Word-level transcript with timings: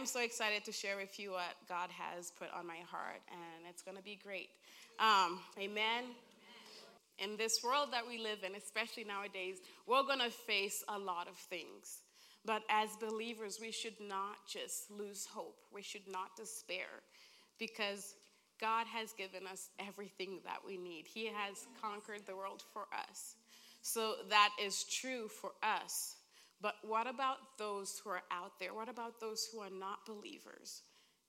I'm 0.00 0.06
so 0.06 0.22
excited 0.22 0.64
to 0.64 0.72
share 0.72 0.96
with 0.96 1.20
you 1.20 1.32
what 1.32 1.54
God 1.68 1.90
has 1.90 2.30
put 2.30 2.48
on 2.58 2.66
my 2.66 2.78
heart, 2.90 3.20
and 3.30 3.68
it's 3.68 3.82
going 3.82 3.98
to 3.98 4.02
be 4.02 4.18
great. 4.24 4.48
Um, 4.98 5.38
amen. 5.58 6.04
In 7.18 7.36
this 7.36 7.62
world 7.62 7.88
that 7.92 8.08
we 8.08 8.16
live 8.16 8.38
in, 8.42 8.54
especially 8.54 9.04
nowadays, 9.04 9.58
we're 9.86 10.04
going 10.04 10.20
to 10.20 10.30
face 10.30 10.82
a 10.88 10.98
lot 10.98 11.28
of 11.28 11.36
things. 11.36 11.98
But 12.46 12.62
as 12.70 12.88
believers, 12.98 13.58
we 13.60 13.72
should 13.72 14.00
not 14.00 14.36
just 14.50 14.90
lose 14.90 15.26
hope. 15.26 15.58
We 15.70 15.82
should 15.82 16.10
not 16.10 16.34
despair 16.34 16.88
because 17.58 18.14
God 18.58 18.86
has 18.86 19.12
given 19.12 19.46
us 19.46 19.68
everything 19.86 20.40
that 20.46 20.60
we 20.66 20.78
need. 20.78 21.08
He 21.12 21.26
has 21.26 21.66
conquered 21.82 22.22
the 22.26 22.36
world 22.36 22.64
for 22.72 22.86
us. 22.98 23.34
So 23.82 24.14
that 24.30 24.48
is 24.64 24.84
true 24.84 25.28
for 25.28 25.50
us. 25.62 26.16
But 26.60 26.74
what 26.82 27.06
about 27.06 27.38
those 27.58 28.00
who 28.02 28.10
are 28.10 28.22
out 28.30 28.58
there? 28.58 28.74
What 28.74 28.88
about 28.88 29.20
those 29.20 29.48
who 29.50 29.60
are 29.60 29.70
not 29.70 30.04
believers? 30.06 30.82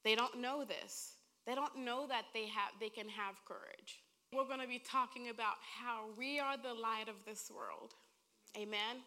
They 0.03 0.15
don't 0.15 0.39
know 0.39 0.65
this. 0.65 1.13
They 1.45 1.55
don't 1.55 1.77
know 1.77 2.05
that 2.07 2.25
they 2.33 2.47
have 2.47 2.71
they 2.79 2.89
can 2.89 3.07
have 3.09 3.35
courage. 3.47 4.01
We're 4.33 4.45
going 4.45 4.61
to 4.61 4.67
be 4.67 4.79
talking 4.79 5.29
about 5.29 5.55
how 5.79 6.05
we 6.17 6.39
are 6.39 6.57
the 6.57 6.73
light 6.73 7.07
of 7.07 7.15
this 7.25 7.51
world. 7.53 7.93
Amen. 8.57 9.03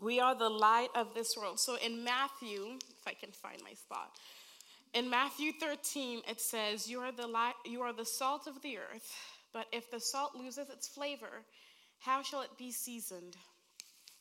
We 0.00 0.20
are 0.20 0.34
the 0.34 0.48
light 0.48 0.88
of 0.94 1.14
this 1.14 1.34
world. 1.36 1.60
So 1.60 1.76
in 1.76 2.02
Matthew, 2.02 2.78
if 2.88 3.06
I 3.06 3.12
can 3.12 3.32
find 3.32 3.60
my 3.62 3.74
spot. 3.74 4.12
In 4.94 5.08
Matthew 5.08 5.52
13, 5.52 6.22
it 6.28 6.40
says, 6.40 6.88
"You 6.88 7.00
are 7.00 7.12
the 7.12 7.26
light, 7.26 7.54
you 7.64 7.82
are 7.82 7.92
the 7.92 8.04
salt 8.04 8.46
of 8.46 8.60
the 8.62 8.78
earth, 8.78 9.14
but 9.52 9.66
if 9.72 9.90
the 9.90 10.00
salt 10.00 10.34
loses 10.34 10.68
its 10.68 10.88
flavor, 10.88 11.44
how 12.00 12.22
shall 12.22 12.40
it 12.40 12.56
be 12.56 12.72
seasoned? 12.72 13.36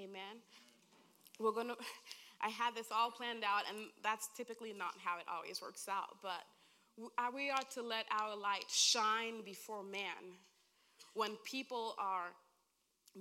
Amen. 0.00 0.40
We're 1.38 1.52
going 1.52 1.68
to, 1.74 1.76
I 2.40 2.48
had 2.48 2.74
this 2.74 2.86
all 2.90 3.10
planned 3.10 3.44
out, 3.44 3.64
and 3.68 3.88
that's 4.02 4.28
typically 4.36 4.72
not 4.72 4.94
how 5.02 5.18
it 5.18 5.26
always 5.30 5.60
works 5.60 5.88
out, 5.88 6.16
but 6.22 6.42
uh, 7.18 7.30
we 7.34 7.50
are 7.50 7.62
to 7.74 7.82
let 7.82 8.06
our 8.10 8.34
light 8.36 8.64
shine 8.68 9.42
before 9.44 9.82
man 9.82 10.38
when 11.14 11.36
people 11.44 11.94
are 11.98 12.28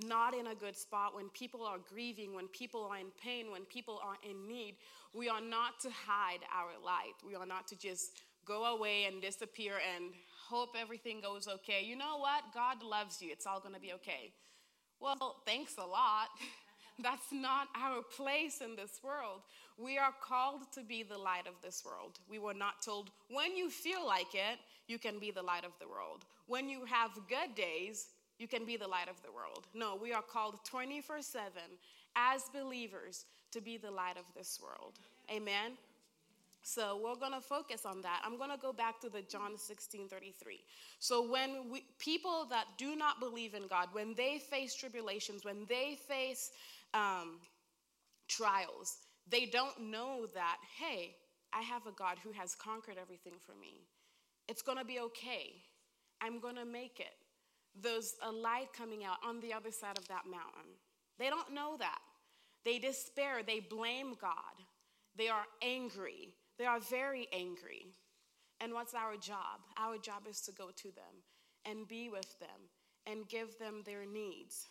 not 0.05 0.33
in 0.35 0.47
a 0.47 0.55
good 0.55 0.77
spot, 0.77 1.15
when 1.15 1.29
people 1.29 1.65
are 1.65 1.77
grieving, 1.91 2.33
when 2.33 2.47
people 2.49 2.87
are 2.89 2.97
in 2.97 3.07
pain, 3.21 3.51
when 3.51 3.65
people 3.65 3.99
are 4.03 4.15
in 4.29 4.47
need. 4.47 4.75
We 5.13 5.27
are 5.27 5.41
not 5.41 5.79
to 5.81 5.89
hide 5.89 6.39
our 6.53 6.71
light. 6.85 7.15
We 7.25 7.35
are 7.35 7.45
not 7.45 7.67
to 7.69 7.77
just 7.77 8.21
go 8.45 8.65
away 8.65 9.05
and 9.05 9.21
disappear 9.21 9.73
and 9.95 10.11
hope 10.47 10.75
everything 10.79 11.21
goes 11.21 11.47
okay. 11.47 11.83
You 11.83 11.95
know 11.95 12.17
what? 12.19 12.43
God 12.53 12.83
loves 12.83 13.21
you. 13.21 13.29
It's 13.31 13.47
all 13.47 13.59
going 13.59 13.73
to 13.73 13.81
be 13.81 13.93
okay. 13.93 14.31
Well, 14.99 15.41
thanks 15.45 15.73
a 15.77 15.85
lot. 15.85 16.29
That's 17.01 17.31
not 17.31 17.67
our 17.75 18.01
place 18.01 18.61
in 18.61 18.75
this 18.75 18.99
world. 19.03 19.41
We 19.77 19.97
are 19.97 20.13
called 20.21 20.71
to 20.73 20.83
be 20.83 21.03
the 21.03 21.17
light 21.17 21.47
of 21.47 21.53
this 21.61 21.83
world. 21.85 22.19
We 22.29 22.39
were 22.39 22.53
not 22.53 22.81
told 22.81 23.11
when 23.29 23.55
you 23.55 23.69
feel 23.69 24.05
like 24.05 24.33
it, 24.33 24.59
you 24.87 24.99
can 24.99 25.19
be 25.19 25.31
the 25.31 25.41
light 25.41 25.63
of 25.63 25.71
the 25.79 25.87
world. 25.87 26.25
When 26.47 26.67
you 26.67 26.83
have 26.85 27.11
good 27.29 27.55
days, 27.55 28.07
you 28.37 28.47
can 28.47 28.65
be 28.65 28.75
the 28.75 28.87
light 28.87 29.09
of 29.09 29.21
the 29.23 29.31
world. 29.31 29.67
No, 29.73 29.97
we 30.01 30.11
are 30.13 30.21
called 30.21 30.59
24 30.65 31.21
7 31.21 31.51
as 32.15 32.43
believers 32.53 33.25
to 33.51 33.61
be 33.61 33.77
the 33.77 33.91
light 33.91 34.17
of 34.17 34.25
this 34.35 34.59
world. 34.61 34.99
Amen. 35.31 35.77
So 36.61 36.99
we're 37.01 37.15
going 37.15 37.33
to 37.33 37.41
focus 37.41 37.85
on 37.85 38.01
that. 38.01 38.21
I'm 38.25 38.37
going 38.37 38.49
to 38.49 38.57
go 38.57 38.73
back 38.73 38.99
to 39.01 39.09
the 39.09 39.21
John 39.21 39.57
16 39.57 40.07
33. 40.09 40.59
So 40.99 41.29
when 41.29 41.69
we, 41.71 41.83
people 41.99 42.45
that 42.49 42.65
do 42.77 42.95
not 42.95 43.19
believe 43.19 43.53
in 43.53 43.67
God, 43.67 43.87
when 43.93 44.13
they 44.15 44.39
face 44.39 44.75
tribulations, 44.75 45.45
when 45.45 45.65
they 45.69 45.97
face 46.07 46.51
um, 46.93 47.39
trials, 48.27 48.97
they 49.29 49.45
don't 49.45 49.79
know 49.91 50.27
that, 50.33 50.57
hey, 50.77 51.15
I 51.53 51.61
have 51.61 51.87
a 51.87 51.91
God 51.91 52.17
who 52.23 52.31
has 52.31 52.55
conquered 52.55 52.97
everything 53.01 53.33
for 53.39 53.53
me. 53.59 53.87
It's 54.47 54.61
going 54.61 54.77
to 54.77 54.85
be 54.85 54.99
okay. 54.99 55.53
I'm 56.21 56.39
going 56.39 56.55
to 56.55 56.65
make 56.65 56.99
it. 56.99 57.13
There's 57.79 58.13
a 58.23 58.31
light 58.31 58.73
coming 58.75 59.03
out 59.03 59.17
on 59.25 59.39
the 59.39 59.53
other 59.53 59.71
side 59.71 59.97
of 59.97 60.07
that 60.07 60.25
mountain. 60.25 60.71
They 61.17 61.29
don't 61.29 61.53
know 61.53 61.75
that. 61.77 61.99
They 62.65 62.79
despair. 62.79 63.41
They 63.45 63.59
blame 63.59 64.15
God. 64.19 64.33
They 65.15 65.27
are 65.27 65.45
angry. 65.61 66.33
They 66.57 66.65
are 66.65 66.79
very 66.79 67.27
angry. 67.33 67.85
And 68.59 68.73
what's 68.73 68.93
our 68.93 69.15
job? 69.15 69.61
Our 69.77 69.97
job 69.97 70.23
is 70.29 70.41
to 70.41 70.51
go 70.51 70.69
to 70.75 70.87
them 70.91 71.23
and 71.65 71.87
be 71.87 72.09
with 72.09 72.39
them 72.39 72.69
and 73.05 73.27
give 73.27 73.57
them 73.59 73.83
their 73.85 74.05
needs. 74.05 74.67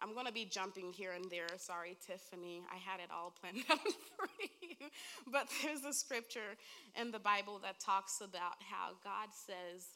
I'm 0.00 0.12
going 0.14 0.26
to 0.26 0.32
be 0.32 0.44
jumping 0.44 0.92
here 0.92 1.12
and 1.12 1.24
there. 1.30 1.46
Sorry, 1.56 1.96
Tiffany. 2.06 2.62
I 2.72 2.76
had 2.76 3.00
it 3.00 3.10
all 3.14 3.32
planned 3.40 3.64
out 3.70 3.78
for 4.16 4.28
you. 4.60 4.90
But 5.30 5.48
there's 5.62 5.84
a 5.84 5.92
scripture 5.92 6.56
in 7.00 7.10
the 7.10 7.18
Bible 7.18 7.60
that 7.62 7.80
talks 7.80 8.20
about 8.20 8.60
how 8.70 8.94
God 9.02 9.28
says, 9.32 9.86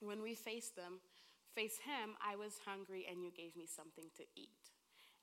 when 0.00 0.22
we 0.22 0.34
face 0.34 0.70
them, 0.70 1.00
face 1.54 1.78
Him, 1.84 2.16
I 2.24 2.36
was 2.36 2.60
hungry 2.64 3.06
and 3.10 3.22
you 3.22 3.30
gave 3.30 3.56
me 3.56 3.66
something 3.66 4.04
to 4.16 4.24
eat. 4.36 4.70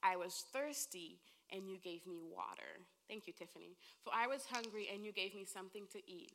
I 0.04 0.18
was 0.18 0.44
thirsty 0.52 1.20
and 1.52 1.70
you 1.70 1.78
gave 1.78 2.06
me 2.06 2.20
water. 2.22 2.84
Thank 3.08 3.28
you, 3.28 3.34
Tiffany. 3.34 3.78
For 4.04 4.12
I 4.14 4.28
was 4.28 4.46
hungry 4.50 4.90
and 4.94 5.06
you 5.06 5.12
gave 5.12 5.36
me 5.36 5.46
something 5.46 5.86
to 5.94 6.00
eat. 6.08 6.34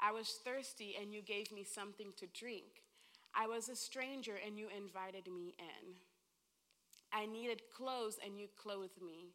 I 0.00 0.12
was 0.12 0.38
thirsty 0.44 0.94
and 1.00 1.12
you 1.12 1.22
gave 1.22 1.50
me 1.50 1.64
something 1.64 2.12
to 2.18 2.26
drink. 2.26 2.84
I 3.34 3.46
was 3.46 3.68
a 3.68 3.76
stranger 3.76 4.34
and 4.44 4.58
you 4.58 4.68
invited 4.76 5.26
me 5.26 5.54
in. 5.58 5.94
I 7.12 7.26
needed 7.26 7.62
clothes 7.74 8.18
and 8.24 8.38
you 8.38 8.48
clothed 8.56 9.02
me. 9.02 9.32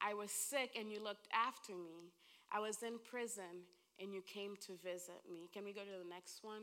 I 0.00 0.14
was 0.14 0.30
sick 0.30 0.70
and 0.78 0.90
you 0.90 1.02
looked 1.02 1.28
after 1.32 1.72
me. 1.72 2.12
I 2.50 2.60
was 2.60 2.82
in 2.82 2.98
prison 2.98 3.64
and 4.00 4.12
you 4.12 4.22
came 4.22 4.56
to 4.66 4.72
visit 4.82 5.22
me. 5.30 5.48
Can 5.52 5.64
we 5.64 5.72
go 5.72 5.82
to 5.82 5.98
the 6.02 6.08
next 6.08 6.42
one? 6.42 6.62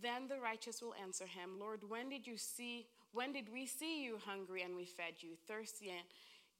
Then 0.00 0.28
the 0.28 0.40
righteous 0.40 0.80
will 0.80 0.94
answer 1.02 1.26
him, 1.26 1.58
Lord, 1.58 1.80
when 1.88 2.08
did 2.08 2.26
you 2.26 2.36
see 2.36 2.86
when 3.12 3.32
did 3.32 3.50
we 3.50 3.66
see 3.66 4.04
you 4.04 4.18
hungry 4.22 4.62
and 4.62 4.76
we 4.76 4.84
fed 4.84 5.14
you, 5.20 5.30
thirsty 5.46 5.88
and 5.88 6.06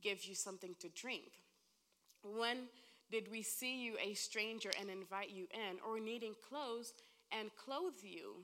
give 0.02 0.24
you 0.24 0.34
something 0.34 0.74
to 0.80 0.88
drink? 0.88 1.42
When 2.22 2.68
did 3.10 3.30
we 3.30 3.42
see 3.42 3.82
you 3.82 3.96
a 4.02 4.14
stranger 4.14 4.70
and 4.80 4.90
invite 4.90 5.30
you 5.30 5.46
in, 5.52 5.78
or 5.86 6.00
needing 6.00 6.34
clothes 6.48 6.94
and 7.30 7.50
clothe 7.56 8.00
you? 8.02 8.36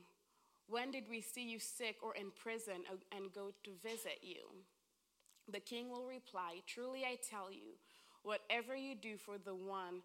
When 0.67 0.91
did 0.91 1.09
we 1.09 1.21
see 1.21 1.43
you 1.43 1.59
sick 1.59 1.97
or 2.01 2.15
in 2.15 2.31
prison 2.31 2.83
and 3.15 3.33
go 3.33 3.53
to 3.63 3.71
visit 3.83 4.19
you? 4.21 4.47
The 5.51 5.59
king 5.59 5.89
will 5.89 6.05
reply, 6.05 6.61
Truly 6.65 7.03
I 7.03 7.17
tell 7.29 7.51
you, 7.51 7.77
whatever 8.23 8.75
you 8.75 8.95
do 8.95 9.17
for 9.17 9.37
the 9.37 9.53
one 9.53 10.01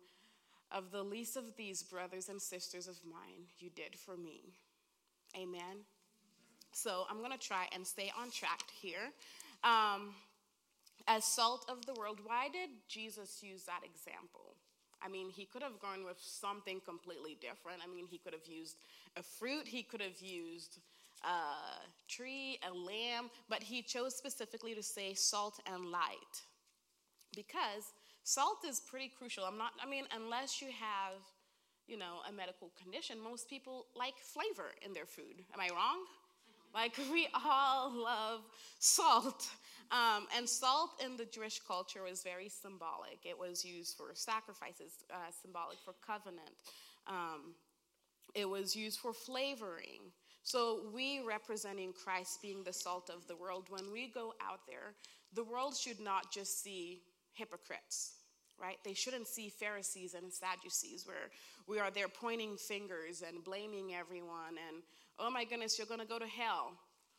of 0.70 0.90
the 0.90 1.02
least 1.02 1.36
of 1.36 1.56
these 1.56 1.82
brothers 1.82 2.28
and 2.28 2.40
sisters 2.40 2.86
of 2.86 2.96
mine, 3.04 3.46
you 3.58 3.70
did 3.70 3.96
for 3.96 4.16
me. 4.16 4.52
Amen. 5.36 5.84
So 6.72 7.04
I'm 7.10 7.18
going 7.18 7.32
to 7.32 7.38
try 7.38 7.66
and 7.74 7.86
stay 7.86 8.12
on 8.20 8.30
track 8.30 8.62
here. 8.80 9.10
Um, 9.64 10.14
as 11.08 11.24
salt 11.24 11.64
of 11.68 11.86
the 11.86 11.94
world, 11.94 12.20
why 12.24 12.48
did 12.52 12.70
Jesus 12.88 13.42
use 13.42 13.64
that 13.64 13.80
example? 13.84 14.49
I 15.02 15.08
mean, 15.08 15.30
he 15.30 15.44
could 15.44 15.62
have 15.62 15.80
gone 15.80 16.04
with 16.04 16.18
something 16.20 16.80
completely 16.84 17.36
different. 17.40 17.80
I 17.82 17.92
mean, 17.92 18.06
he 18.06 18.18
could 18.18 18.32
have 18.32 18.46
used 18.46 18.76
a 19.16 19.22
fruit, 19.22 19.66
he 19.66 19.82
could 19.82 20.00
have 20.00 20.20
used 20.20 20.78
a 21.24 21.86
tree, 22.08 22.58
a 22.68 22.72
lamb, 22.72 23.30
but 23.48 23.62
he 23.62 23.82
chose 23.82 24.14
specifically 24.14 24.74
to 24.74 24.82
say 24.82 25.14
salt 25.14 25.60
and 25.66 25.86
light 25.86 26.42
because 27.34 27.92
salt 28.24 28.58
is 28.66 28.80
pretty 28.80 29.08
crucial. 29.08 29.44
I'm 29.44 29.58
not, 29.58 29.72
I 29.84 29.88
mean, 29.88 30.04
unless 30.14 30.60
you 30.60 30.68
have, 30.68 31.14
you 31.86 31.96
know, 31.96 32.18
a 32.28 32.32
medical 32.32 32.70
condition, 32.80 33.18
most 33.22 33.48
people 33.48 33.86
like 33.96 34.14
flavor 34.18 34.72
in 34.84 34.92
their 34.92 35.06
food. 35.06 35.44
Am 35.52 35.60
I 35.60 35.68
wrong? 35.74 36.04
Like, 36.72 36.96
we 37.12 37.26
all 37.34 37.92
love 37.92 38.40
salt. 38.78 39.48
Um, 39.90 40.26
and 40.36 40.48
salt 40.48 40.90
in 41.04 41.16
the 41.16 41.24
Jewish 41.24 41.60
culture 41.66 42.04
was 42.04 42.22
very 42.22 42.48
symbolic. 42.48 43.18
It 43.24 43.36
was 43.36 43.64
used 43.64 43.96
for 43.96 44.10
sacrifices, 44.14 44.92
uh, 45.12 45.30
symbolic 45.42 45.78
for 45.84 45.94
covenant. 46.06 46.54
Um, 47.08 47.54
it 48.34 48.48
was 48.48 48.76
used 48.76 49.00
for 49.00 49.12
flavoring. 49.12 50.12
So, 50.42 50.82
we 50.94 51.20
representing 51.26 51.92
Christ 51.92 52.40
being 52.40 52.62
the 52.64 52.72
salt 52.72 53.10
of 53.10 53.26
the 53.26 53.36
world, 53.36 53.66
when 53.68 53.92
we 53.92 54.08
go 54.08 54.32
out 54.40 54.60
there, 54.66 54.94
the 55.34 55.44
world 55.44 55.76
should 55.76 56.00
not 56.00 56.32
just 56.32 56.62
see 56.62 57.02
hypocrites, 57.32 58.14
right? 58.60 58.78
They 58.84 58.94
shouldn't 58.94 59.28
see 59.28 59.48
Pharisees 59.48 60.14
and 60.14 60.32
Sadducees 60.32 61.06
where 61.06 61.30
we 61.66 61.78
are 61.78 61.90
there 61.90 62.08
pointing 62.08 62.56
fingers 62.56 63.22
and 63.26 63.44
blaming 63.44 63.94
everyone 63.94 64.56
and, 64.68 64.82
oh 65.18 65.30
my 65.30 65.44
goodness, 65.44 65.78
you're 65.78 65.86
going 65.86 66.00
to 66.00 66.06
go 66.06 66.18
to 66.18 66.26
hell. 66.26 66.72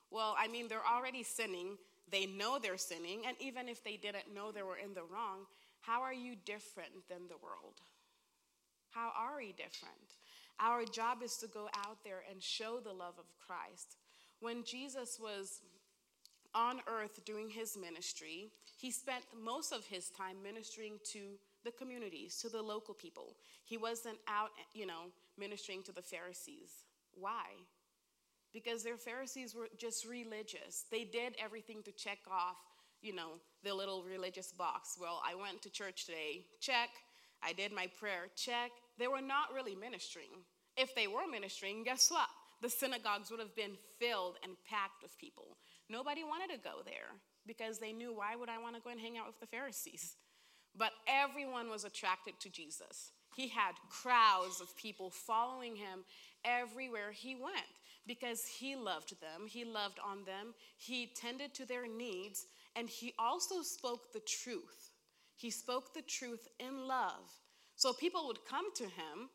Well, 0.10 0.36
I 0.38 0.48
mean, 0.48 0.68
they're 0.68 0.86
already 0.86 1.24
sinning. 1.24 1.78
They 2.12 2.26
know 2.26 2.60
they're 2.60 2.78
sinning. 2.78 3.22
And 3.28 3.38
even 3.40 3.70
if 3.70 3.84
they 3.84 3.98
didn't 3.98 4.34
know 4.34 4.52
they 4.52 4.64
were 4.64 4.78
in 4.78 4.94
the 4.94 5.04
wrong, 5.04 5.46
how 5.82 6.02
are 6.02 6.14
you 6.14 6.36
different 6.46 7.08
than 7.10 7.28
the 7.28 7.38
world? 7.42 7.82
How 8.92 9.12
are 9.18 9.38
we 9.38 9.54
different? 9.54 9.96
Our 10.60 10.86
job 10.86 11.24
is 11.24 11.38
to 11.38 11.48
go 11.48 11.70
out 11.88 12.04
there 12.04 12.24
and 12.30 12.42
show 12.44 12.80
the 12.80 12.94
love 12.94 13.16
of 13.18 13.26
Christ. 13.48 13.96
When 14.42 14.64
Jesus 14.64 15.20
was 15.20 15.62
on 16.54 16.82
earth 16.88 17.24
doing 17.26 17.50
his 17.50 17.78
ministry, 17.78 18.50
he 18.78 18.92
spent 18.92 19.24
most 19.42 19.72
of 19.72 19.86
his 19.86 20.10
time 20.10 20.36
ministering 20.44 21.00
to 21.14 21.38
the 21.64 21.72
communities, 21.72 22.38
to 22.42 22.50
the 22.50 22.62
local 22.62 22.94
people. 22.94 23.36
He 23.64 23.78
wasn't 23.78 24.18
out, 24.28 24.50
you 24.74 24.86
know, 24.86 25.12
ministering 25.38 25.84
to 25.84 25.92
the 25.92 26.02
Pharisees. 26.02 26.72
Why? 27.14 27.46
Because 28.54 28.84
their 28.84 28.98
Pharisees 28.98 29.56
were 29.56 29.70
just 29.78 30.06
religious. 30.06 30.86
They 30.92 31.04
did 31.04 31.36
everything 31.44 31.82
to 31.84 31.92
check 31.92 32.20
off, 32.30 32.58
you 33.02 33.16
know, 33.16 33.40
the 33.64 33.74
little 33.74 34.04
religious 34.04 34.52
box. 34.52 34.98
Well, 35.00 35.22
I 35.26 35.36
went 35.36 35.62
to 35.62 35.70
church 35.70 36.06
today, 36.06 36.46
check. 36.60 36.90
I 37.44 37.54
did 37.54 37.72
my 37.72 37.88
prayer, 38.00 38.28
check. 38.36 38.72
They 39.00 39.08
were 39.08 39.22
not 39.22 39.54
really 39.54 39.76
ministering. 39.76 40.30
If 40.78 40.94
they 40.96 41.08
were 41.08 41.28
ministering, 41.30 41.84
guess 41.84 42.12
what? 42.12 42.28
The 42.62 42.70
synagogues 42.70 43.32
would 43.32 43.40
have 43.40 43.56
been 43.56 43.78
filled 44.00 44.38
and 44.44 44.54
packed 44.70 45.02
with 45.02 45.18
people. 45.18 45.58
Nobody 45.90 46.24
wanted 46.24 46.54
to 46.54 46.60
go 46.60 46.82
there 46.86 47.18
because 47.48 47.80
they 47.80 47.92
knew 47.92 48.14
why 48.14 48.36
would 48.36 48.50
I 48.50 48.60
want 48.60 48.76
to 48.76 48.82
go 48.82 48.92
and 48.92 49.00
hang 49.00 49.18
out 49.18 49.28
with 49.28 49.40
the 49.40 49.48
Pharisees? 49.48 50.16
But 50.78 50.92
everyone 51.08 51.70
was 51.70 51.84
attracted 51.84 52.40
to 52.40 52.50
Jesus. 52.50 53.12
He 53.36 53.48
had 53.48 53.74
crowds 53.90 54.62
of 54.62 54.76
people 54.78 55.10
following 55.10 55.76
him 55.76 56.06
everywhere 56.46 57.12
he 57.12 57.36
went 57.36 57.68
because 58.08 58.46
he 58.46 58.76
loved 58.76 59.20
them, 59.22 59.48
he 59.48 59.64
loved 59.64 60.00
on 60.04 60.24
them, 60.26 60.54
he 60.78 61.12
tended 61.16 61.54
to 61.56 61.66
their 61.66 61.88
needs, 61.88 62.48
and 62.76 62.90
he 62.90 63.14
also 63.20 63.62
spoke 63.62 64.14
the 64.14 64.22
truth. 64.22 64.92
He 65.36 65.50
spoke 65.50 65.94
the 65.94 66.02
truth 66.02 66.48
in 66.60 66.88
love. 66.88 67.32
So 67.76 67.94
people 67.94 68.28
would 68.28 68.46
come 68.46 68.74
to 68.76 68.84
him 68.84 69.30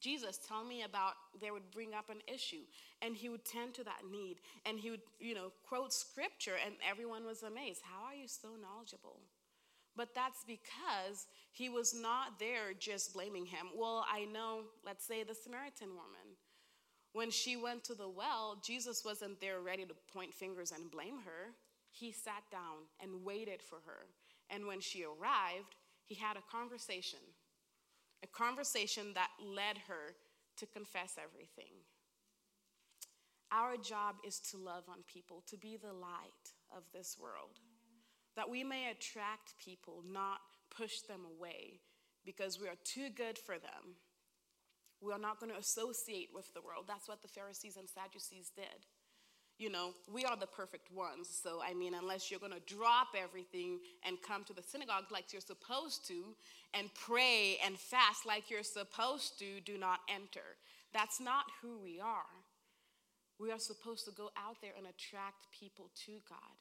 Jesus, 0.00 0.38
tell 0.46 0.64
me 0.64 0.82
about, 0.82 1.14
they 1.40 1.50
would 1.50 1.70
bring 1.72 1.94
up 1.94 2.08
an 2.10 2.20
issue 2.32 2.62
and 3.02 3.16
he 3.16 3.28
would 3.28 3.44
tend 3.44 3.74
to 3.74 3.84
that 3.84 4.02
need 4.10 4.36
and 4.64 4.78
he 4.78 4.90
would, 4.90 5.00
you 5.18 5.34
know, 5.34 5.52
quote 5.66 5.92
scripture 5.92 6.56
and 6.64 6.74
everyone 6.88 7.24
was 7.24 7.42
amazed. 7.42 7.80
How 7.82 8.04
are 8.04 8.14
you 8.14 8.28
so 8.28 8.48
knowledgeable? 8.60 9.20
But 9.96 10.14
that's 10.14 10.44
because 10.46 11.26
he 11.50 11.68
was 11.68 11.94
not 11.94 12.38
there 12.38 12.72
just 12.78 13.14
blaming 13.14 13.46
him. 13.46 13.66
Well, 13.76 14.06
I 14.10 14.26
know, 14.26 14.60
let's 14.86 15.04
say 15.04 15.24
the 15.24 15.34
Samaritan 15.34 15.88
woman. 15.88 16.37
When 17.12 17.30
she 17.30 17.56
went 17.56 17.84
to 17.84 17.94
the 17.94 18.08
well, 18.08 18.58
Jesus 18.62 19.04
wasn't 19.04 19.40
there 19.40 19.60
ready 19.60 19.84
to 19.84 19.94
point 20.12 20.34
fingers 20.34 20.72
and 20.72 20.90
blame 20.90 21.18
her. 21.24 21.54
He 21.90 22.12
sat 22.12 22.44
down 22.50 22.86
and 23.00 23.24
waited 23.24 23.62
for 23.62 23.78
her. 23.86 24.06
And 24.50 24.66
when 24.66 24.80
she 24.80 25.04
arrived, 25.04 25.74
he 26.04 26.14
had 26.14 26.36
a 26.36 26.50
conversation 26.50 27.20
a 28.22 28.26
conversation 28.26 29.12
that 29.14 29.30
led 29.40 29.78
her 29.86 30.14
to 30.56 30.66
confess 30.66 31.16
everything. 31.22 31.72
Our 33.52 33.76
job 33.76 34.16
is 34.26 34.40
to 34.50 34.58
love 34.58 34.84
on 34.88 34.98
people, 35.06 35.42
to 35.46 35.56
be 35.56 35.76
the 35.76 35.92
light 35.92 36.52
of 36.76 36.82
this 36.92 37.16
world, 37.18 37.60
that 38.36 38.50
we 38.50 38.62
may 38.64 38.90
attract 38.90 39.58
people, 39.58 40.02
not 40.06 40.40
push 40.76 41.00
them 41.00 41.20
away 41.24 41.80
because 42.24 42.60
we 42.60 42.68
are 42.68 42.76
too 42.84 43.08
good 43.10 43.38
for 43.38 43.58
them. 43.58 43.96
We 45.00 45.12
are 45.12 45.18
not 45.18 45.40
going 45.40 45.52
to 45.52 45.58
associate 45.58 46.30
with 46.34 46.52
the 46.54 46.60
world. 46.60 46.84
That's 46.88 47.08
what 47.08 47.22
the 47.22 47.28
Pharisees 47.28 47.76
and 47.76 47.88
Sadducees 47.88 48.50
did 48.54 48.86
you 49.58 49.70
know, 49.70 49.92
we 50.12 50.24
are 50.24 50.36
the 50.36 50.46
perfect 50.46 50.92
ones. 50.92 51.28
So, 51.42 51.60
I 51.62 51.74
mean, 51.74 51.94
unless 51.94 52.30
you're 52.30 52.40
going 52.40 52.52
to 52.52 52.74
drop 52.74 53.08
everything 53.20 53.80
and 54.06 54.16
come 54.22 54.44
to 54.44 54.52
the 54.52 54.62
synagogue 54.62 55.06
like 55.10 55.32
you're 55.32 55.42
supposed 55.42 56.06
to 56.08 56.36
and 56.74 56.88
pray 56.94 57.58
and 57.64 57.76
fast 57.76 58.24
like 58.24 58.50
you're 58.50 58.62
supposed 58.62 59.38
to, 59.40 59.60
do 59.60 59.76
not 59.76 59.98
enter. 60.08 60.56
That's 60.94 61.20
not 61.20 61.44
who 61.60 61.78
we 61.82 61.98
are. 62.00 62.38
We 63.40 63.50
are 63.50 63.58
supposed 63.58 64.04
to 64.06 64.12
go 64.12 64.30
out 64.36 64.56
there 64.62 64.72
and 64.78 64.86
attract 64.86 65.46
people 65.58 65.90
to 66.06 66.12
God. 66.28 66.56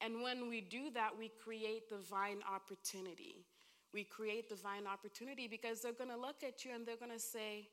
And 0.00 0.22
when 0.22 0.48
we 0.48 0.60
do 0.60 0.90
that, 0.94 1.10
we 1.16 1.30
create 1.44 1.88
divine 1.88 2.38
opportunity. 2.52 3.44
We 3.92 4.04
create 4.04 4.48
divine 4.48 4.86
opportunity 4.86 5.46
because 5.46 5.82
they're 5.82 5.92
going 5.92 6.10
to 6.10 6.16
look 6.16 6.42
at 6.46 6.64
you 6.64 6.72
and 6.74 6.86
they're 6.86 6.96
going 6.96 7.12
to 7.12 7.18
say, 7.18 7.68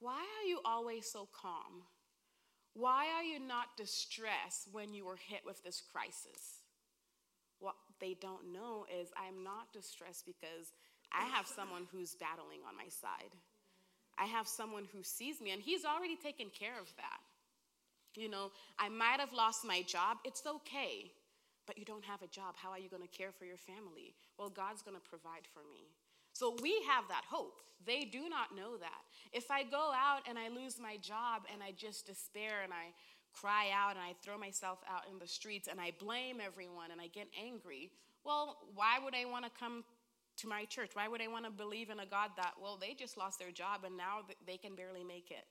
Why 0.00 0.20
are 0.20 0.48
you 0.48 0.60
always 0.64 1.10
so 1.10 1.28
calm? 1.32 1.82
Why 2.74 3.06
are 3.16 3.24
you 3.24 3.40
not 3.40 3.76
distressed 3.76 4.68
when 4.70 4.94
you 4.94 5.04
were 5.04 5.18
hit 5.28 5.40
with 5.44 5.62
this 5.64 5.82
crisis? 5.92 6.62
What 7.58 7.74
they 8.00 8.14
don't 8.20 8.52
know 8.52 8.86
is 9.00 9.08
I'm 9.16 9.42
not 9.42 9.72
distressed 9.72 10.24
because 10.26 10.70
I 11.12 11.24
have 11.24 11.46
someone 11.46 11.88
who's 11.90 12.14
battling 12.14 12.60
on 12.68 12.76
my 12.76 12.88
side. 12.88 13.34
I 14.18 14.26
have 14.26 14.46
someone 14.46 14.86
who 14.92 15.02
sees 15.02 15.40
me, 15.40 15.50
and 15.50 15.62
he's 15.62 15.84
already 15.84 16.16
taken 16.16 16.50
care 16.50 16.78
of 16.80 16.94
that. 16.96 17.22
You 18.14 18.28
know, 18.28 18.50
I 18.78 18.88
might 18.88 19.20
have 19.20 19.32
lost 19.32 19.64
my 19.64 19.82
job. 19.82 20.18
It's 20.24 20.42
okay, 20.46 21.10
but 21.66 21.78
you 21.78 21.84
don't 21.84 22.04
have 22.04 22.22
a 22.22 22.26
job. 22.26 22.54
How 22.56 22.70
are 22.70 22.78
you 22.78 22.88
going 22.88 23.02
to 23.02 23.08
care 23.08 23.32
for 23.32 23.44
your 23.44 23.56
family? 23.56 24.14
Well, 24.38 24.50
God's 24.50 24.82
going 24.82 24.96
to 24.96 25.08
provide 25.08 25.46
for 25.52 25.62
me. 25.72 25.86
So 26.38 26.54
we 26.62 26.80
have 26.86 27.02
that 27.08 27.24
hope. 27.28 27.58
They 27.84 28.04
do 28.04 28.28
not 28.28 28.54
know 28.54 28.76
that. 28.76 29.02
If 29.32 29.50
I 29.50 29.64
go 29.64 29.90
out 29.92 30.20
and 30.28 30.38
I 30.38 30.48
lose 30.48 30.78
my 30.80 30.96
job 30.98 31.42
and 31.52 31.60
I 31.64 31.72
just 31.72 32.06
despair 32.06 32.62
and 32.62 32.72
I 32.72 32.94
cry 33.34 33.70
out 33.74 33.96
and 33.96 33.98
I 33.98 34.14
throw 34.22 34.38
myself 34.38 34.78
out 34.88 35.02
in 35.10 35.18
the 35.18 35.26
streets 35.26 35.66
and 35.66 35.80
I 35.80 35.90
blame 35.98 36.38
everyone 36.40 36.92
and 36.92 37.00
I 37.00 37.08
get 37.08 37.26
angry, 37.36 37.90
well, 38.24 38.56
why 38.72 38.98
would 39.02 39.16
I 39.16 39.24
want 39.24 39.46
to 39.46 39.50
come 39.58 39.82
to 40.36 40.46
my 40.46 40.64
church? 40.64 40.90
Why 40.94 41.08
would 41.08 41.20
I 41.20 41.26
want 41.26 41.44
to 41.44 41.50
believe 41.50 41.90
in 41.90 41.98
a 41.98 42.06
God 42.06 42.30
that, 42.36 42.52
well, 42.62 42.78
they 42.80 42.94
just 42.94 43.16
lost 43.16 43.40
their 43.40 43.50
job 43.50 43.82
and 43.84 43.96
now 43.96 44.20
they 44.46 44.58
can 44.58 44.76
barely 44.76 45.02
make 45.02 45.32
it? 45.32 45.44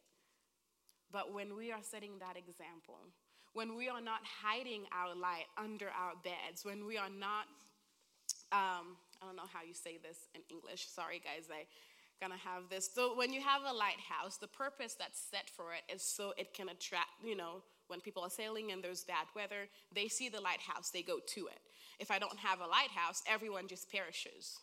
But 1.12 1.33
when 1.33 1.57
we 1.57 1.74
are 1.74 1.81
setting 1.81 2.12
that 2.19 2.38
example, 2.38 3.00
when 3.51 3.75
we 3.75 3.90
are 3.90 4.01
not 4.01 4.22
hiding 4.24 4.83
our 4.94 5.13
light 5.13 5.48
under 5.57 5.88
our 5.88 6.13
beds, 6.24 6.63
when 6.63 6.86
we 6.86 6.98
are 6.98 7.10
not 7.10 7.45
um, 8.54 8.95
I 9.22 9.25
don't 9.25 9.36
know 9.36 9.50
how 9.52 9.64
you 9.64 9.74
say 9.74 9.98
this 9.98 10.30
in 10.36 10.42
English. 10.50 10.88
Sorry, 10.88 11.19
guys, 11.24 11.50
I 11.52 11.66
gonna 12.19 12.38
have 12.38 12.64
this. 12.69 12.90
So 12.94 13.16
when 13.16 13.31
you 13.31 13.42
have 13.42 13.62
a 13.62 13.74
lighthouse, 13.74 14.38
the 14.38 14.47
purpose 14.47 14.95
that's 14.97 15.19
set 15.19 15.50
for 15.50 15.74
it 15.74 15.94
is 15.94 16.02
so 16.02 16.33
it 16.38 16.54
can 16.54 16.69
attract, 16.69 17.09
you 17.24 17.36
know, 17.36 17.62
when 17.88 18.02
people 18.02 18.24
are 18.24 18.30
sailing 18.30 18.71
and 18.71 18.83
there's 18.83 19.04
bad 19.04 19.28
weather, 19.36 19.69
they 19.94 20.07
see 20.07 20.30
the 20.30 20.42
lighthouse, 20.42 20.90
they 20.90 21.02
go 21.02 21.19
to 21.26 21.47
it. 21.47 21.59
If 22.00 22.12
I 22.12 22.19
don't 22.19 22.38
have 22.40 22.59
a 22.59 22.68
lighthouse, 22.68 23.24
everyone 23.28 23.68
just 23.68 23.92
perishes 23.92 24.59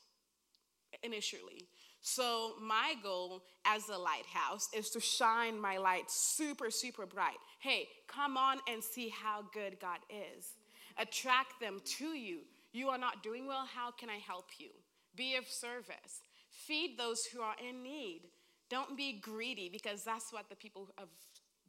initially. 1.03 1.67
So 2.03 2.53
my 2.61 2.95
goal 3.03 3.43
as 3.65 3.89
a 3.89 3.97
lighthouse 3.97 4.69
is 4.75 4.91
to 4.91 5.01
shine 5.01 5.59
my 5.59 5.79
light 5.79 6.11
super, 6.11 6.71
super 6.71 7.07
bright. 7.07 7.39
Hey, 7.61 7.89
come 8.09 8.37
on 8.37 8.59
and 8.69 8.85
see 8.85 9.09
how 9.09 9.45
good 9.55 9.81
God 9.81 9.99
is. 10.11 10.53
Attract 10.99 11.59
them 11.61 11.81
to 11.99 12.09
you 12.09 12.41
you 12.75 12.89
are 12.89 12.99
not 12.99 13.23
doing 13.23 13.47
well. 13.47 13.67
How 13.73 13.91
can 13.91 14.11
I 14.11 14.17
help 14.17 14.47
you? 14.59 14.71
Be 15.17 15.37
of 15.37 15.47
service. 15.47 16.21
Feed 16.51 16.99
those 16.99 17.25
who 17.25 17.41
are 17.41 17.55
in 17.67 17.83
need. 17.83 18.23
Don't 18.69 18.97
be 18.97 19.21
greedy 19.21 19.71
because 19.73 20.05
that's 20.05 20.33
what 20.33 20.49
the 20.49 20.57
people 20.57 20.89
of 20.99 21.09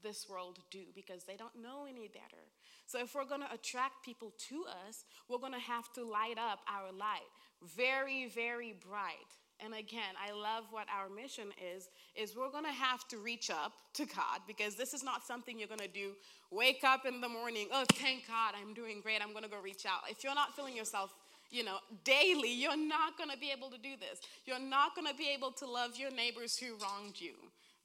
this 0.03 0.27
world 0.27 0.59
do 0.71 0.83
because 0.95 1.23
they 1.23 1.35
don't 1.35 1.61
know 1.61 1.85
any 1.87 2.07
better. 2.07 2.43
So, 2.87 2.99
if 2.99 3.15
we're 3.15 3.25
going 3.25 3.41
to 3.41 3.53
attract 3.53 4.03
people 4.03 4.33
to 4.49 4.65
us, 4.87 5.05
we're 5.29 5.39
going 5.39 5.53
to 5.53 5.59
have 5.59 5.91
to 5.93 6.03
light 6.03 6.37
up 6.37 6.59
our 6.67 6.91
light 6.91 7.29
very, 7.63 8.27
very 8.27 8.73
bright. 8.73 9.31
And 9.63 9.73
again, 9.73 10.15
I 10.21 10.31
love 10.33 10.65
what 10.71 10.87
our 10.89 11.09
mission 11.09 11.47
is 11.75 11.89
is 12.15 12.35
we're 12.35 12.51
going 12.51 12.65
to 12.65 12.71
have 12.71 13.07
to 13.09 13.17
reach 13.17 13.49
up 13.49 13.73
to 13.93 14.05
God 14.05 14.41
because 14.47 14.75
this 14.75 14.93
is 14.93 15.03
not 15.03 15.25
something 15.25 15.57
you're 15.57 15.67
going 15.67 15.79
to 15.79 15.87
do 15.87 16.11
wake 16.51 16.83
up 16.83 17.05
in 17.05 17.21
the 17.21 17.29
morning, 17.29 17.67
oh 17.73 17.83
thank 17.93 18.27
God, 18.27 18.53
I'm 18.59 18.73
doing 18.73 19.01
great. 19.01 19.21
I'm 19.21 19.31
going 19.31 19.43
to 19.43 19.49
go 19.49 19.59
reach 19.61 19.85
out. 19.85 20.09
If 20.09 20.23
you're 20.23 20.35
not 20.35 20.55
feeling 20.55 20.75
yourself 20.75 21.13
you 21.51 21.63
know, 21.63 21.77
daily, 22.03 22.51
you're 22.51 22.75
not 22.75 23.17
going 23.17 23.29
to 23.29 23.37
be 23.37 23.51
able 23.51 23.69
to 23.69 23.77
do 23.77 23.91
this. 23.99 24.19
You're 24.45 24.59
not 24.59 24.95
going 24.95 25.07
to 25.07 25.13
be 25.13 25.29
able 25.33 25.51
to 25.51 25.65
love 25.65 25.91
your 25.95 26.11
neighbors 26.11 26.57
who 26.57 26.75
wronged 26.81 27.19
you 27.19 27.33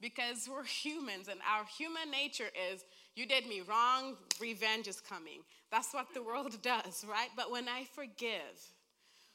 because 0.01 0.49
we're 0.49 0.63
humans 0.63 1.27
and 1.29 1.39
our 1.49 1.63
human 1.77 2.09
nature 2.09 2.49
is 2.71 2.83
you 3.15 3.25
did 3.25 3.45
me 3.47 3.61
wrong, 3.61 4.17
revenge 4.39 4.87
is 4.87 4.99
coming. 4.99 5.41
That's 5.71 5.93
what 5.93 6.07
the 6.13 6.23
world 6.23 6.59
does, 6.61 7.05
right? 7.07 7.29
But 7.35 7.51
when 7.51 7.69
I 7.69 7.85
forgive, 7.95 8.57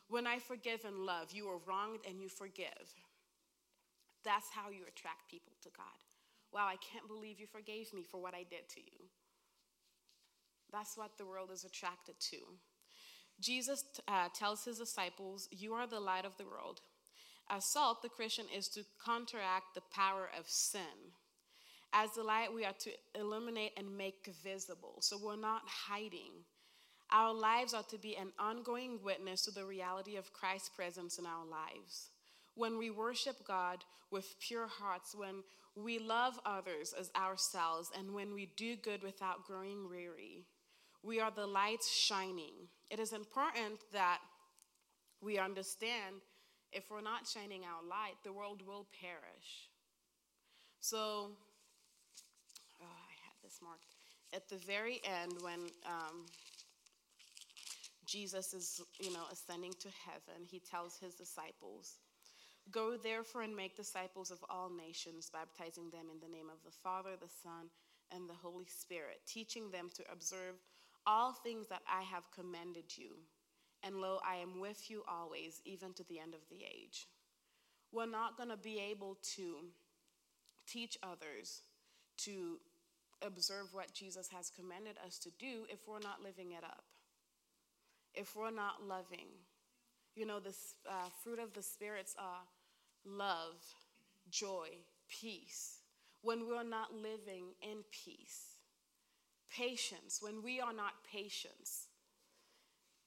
when 0.09 0.27
I 0.27 0.39
forgive 0.39 0.85
and 0.85 1.05
love, 1.05 1.33
you 1.33 1.49
are 1.49 1.59
wronged 1.67 2.01
and 2.09 2.21
you 2.21 2.29
forgive. 2.29 2.95
That's 4.25 4.49
how 4.51 4.71
you 4.71 4.83
attract 4.87 5.31
people 5.31 5.53
to 5.63 5.69
God. 5.77 5.99
Wow, 6.53 6.67
I 6.67 6.77
can't 6.77 7.09
believe 7.09 7.41
you 7.41 7.47
forgave 7.47 7.93
me 7.93 8.03
for 8.03 8.21
what 8.21 8.35
I 8.35 8.45
did 8.49 8.69
to 8.71 8.81
you. 8.81 9.07
That's 10.73 10.97
what 10.97 11.19
the 11.19 11.27
world 11.27 11.51
is 11.53 11.65
attracted 11.65 12.19
to. 12.31 12.39
Jesus 13.41 13.85
uh, 14.09 14.29
tells 14.35 14.65
his 14.65 14.79
disciples, 14.79 15.49
You 15.51 15.75
are 15.75 15.87
the 15.87 16.01
light 16.01 16.25
of 16.25 16.37
the 16.37 16.45
world. 16.45 16.81
As 17.49 17.65
salt, 17.65 18.03
the 18.03 18.09
Christian 18.09 18.47
is 18.57 18.69
to 18.69 18.83
counteract 19.05 19.75
the 19.75 19.83
power 19.93 20.29
of 20.39 20.49
sin. 20.49 21.13
As 21.93 22.11
the 22.13 22.23
light, 22.23 22.53
we 22.53 22.65
are 22.65 22.75
to 22.81 22.91
illuminate 23.15 23.73
and 23.77 23.97
make 23.97 24.29
visible. 24.43 24.97
So 25.01 25.19
we're 25.23 25.37
not 25.37 25.63
hiding. 25.67 26.33
Our 27.17 27.33
lives 27.33 27.73
are 27.73 27.83
to 27.85 27.97
be 27.97 28.15
an 28.15 28.31
ongoing 28.39 28.99
witness 29.03 29.41
to 29.47 29.51
the 29.51 29.65
reality 29.65 30.17
of 30.17 30.35
Christ's 30.35 30.69
presence 30.69 31.19
in 31.19 31.25
our 31.25 31.47
lives. 31.47 32.11
When 32.55 32.77
we 32.77 32.91
worship 32.91 33.37
God 33.49 33.79
with 34.11 34.39
pure 34.39 34.67
hearts, 34.67 35.15
when 35.15 35.37
we 35.75 35.99
love 35.99 36.39
others 36.45 36.93
as 36.93 37.11
ourselves, 37.17 37.91
and 37.99 38.13
when 38.13 38.35
we 38.35 38.51
do 38.59 38.77
good 38.77 39.03
without 39.03 39.47
growing 39.47 39.89
weary, 39.89 40.45
we 41.03 41.19
are 41.19 41.31
the 41.31 41.47
lights 41.47 41.91
shining. 41.91 42.69
It 42.91 43.01
is 43.01 43.15
important 43.15 43.81
that 43.95 44.19
we 45.23 45.39
understand 45.39 46.17
if 46.71 46.91
we're 46.91 47.01
not 47.01 47.27
shining 47.27 47.63
our 47.63 47.83
light, 47.89 48.17
the 48.25 48.33
world 48.35 48.61
will 48.67 48.89
perish. 49.01 49.71
So, 50.81 51.31
oh, 52.79 52.85
I 52.85 53.13
had 53.25 53.37
this 53.43 53.61
marked. 53.63 53.95
At 54.35 54.51
the 54.51 54.59
very 54.59 55.01
end, 55.03 55.33
when 55.41 55.61
um, 55.87 56.27
Jesus 58.17 58.55
is, 58.55 58.81
you 58.99 59.13
know, 59.13 59.25
ascending 59.31 59.75
to 59.81 59.89
heaven, 60.07 60.47
he 60.51 60.59
tells 60.59 60.99
his 60.99 61.15
disciples, 61.15 61.99
Go 62.71 62.97
therefore 62.97 63.43
and 63.43 63.55
make 63.55 63.77
disciples 63.77 64.31
of 64.31 64.39
all 64.49 64.71
nations, 64.71 65.31
baptizing 65.31 65.91
them 65.91 66.07
in 66.11 66.19
the 66.21 66.35
name 66.35 66.49
of 66.49 66.65
the 66.65 66.77
Father, 66.83 67.11
the 67.21 67.29
Son, 67.43 67.69
and 68.11 68.27
the 68.27 68.35
Holy 68.35 68.65
Spirit, 68.69 69.21
teaching 69.27 69.71
them 69.71 69.91
to 69.95 70.03
observe 70.11 70.55
all 71.07 71.33
things 71.33 71.67
that 71.69 71.83
I 71.87 72.03
have 72.05 72.25
commanded 72.35 72.97
you. 72.97 73.11
And 73.83 73.97
lo, 73.97 74.19
I 74.27 74.37
am 74.37 74.61
with 74.61 74.91
you 74.91 75.03
always, 75.07 75.61
even 75.67 75.93
to 75.93 76.05
the 76.05 76.19
end 76.19 76.33
of 76.33 76.41
the 76.49 76.65
age. 76.65 77.07
We're 77.93 78.07
not 78.07 78.39
going 78.39 78.49
to 78.49 78.57
be 78.57 78.81
able 78.91 79.19
to 79.37 79.57
teach 80.67 80.97
others 81.03 81.61
to 82.25 82.59
observe 83.21 83.75
what 83.75 83.93
Jesus 83.93 84.29
has 84.35 84.51
commanded 84.51 84.97
us 85.07 85.19
to 85.19 85.31
do 85.39 85.67
if 85.69 85.81
we're 85.87 86.01
not 86.01 86.23
living 86.25 86.53
it 86.53 86.65
up, 86.65 86.85
if 88.17 88.35
we're 88.35 88.51
not 88.51 88.83
loving. 88.87 89.29
You 90.15 90.27
know, 90.27 90.41
the 90.41 90.55
uh, 90.89 91.09
fruit 91.23 91.39
of 91.39 91.53
the 91.53 91.63
spirits 91.63 92.15
are 92.19 92.43
love, 93.05 93.63
joy, 94.31 94.69
peace. 95.09 95.81
When 96.23 96.49
we're 96.49 96.65
not 96.65 96.93
living 96.95 97.53
in 97.63 97.85
peace, 97.93 98.57
patience, 99.51 100.19
when 100.21 100.43
we 100.43 100.61
are 100.61 100.73
not 100.73 100.95
patience, 101.11 101.89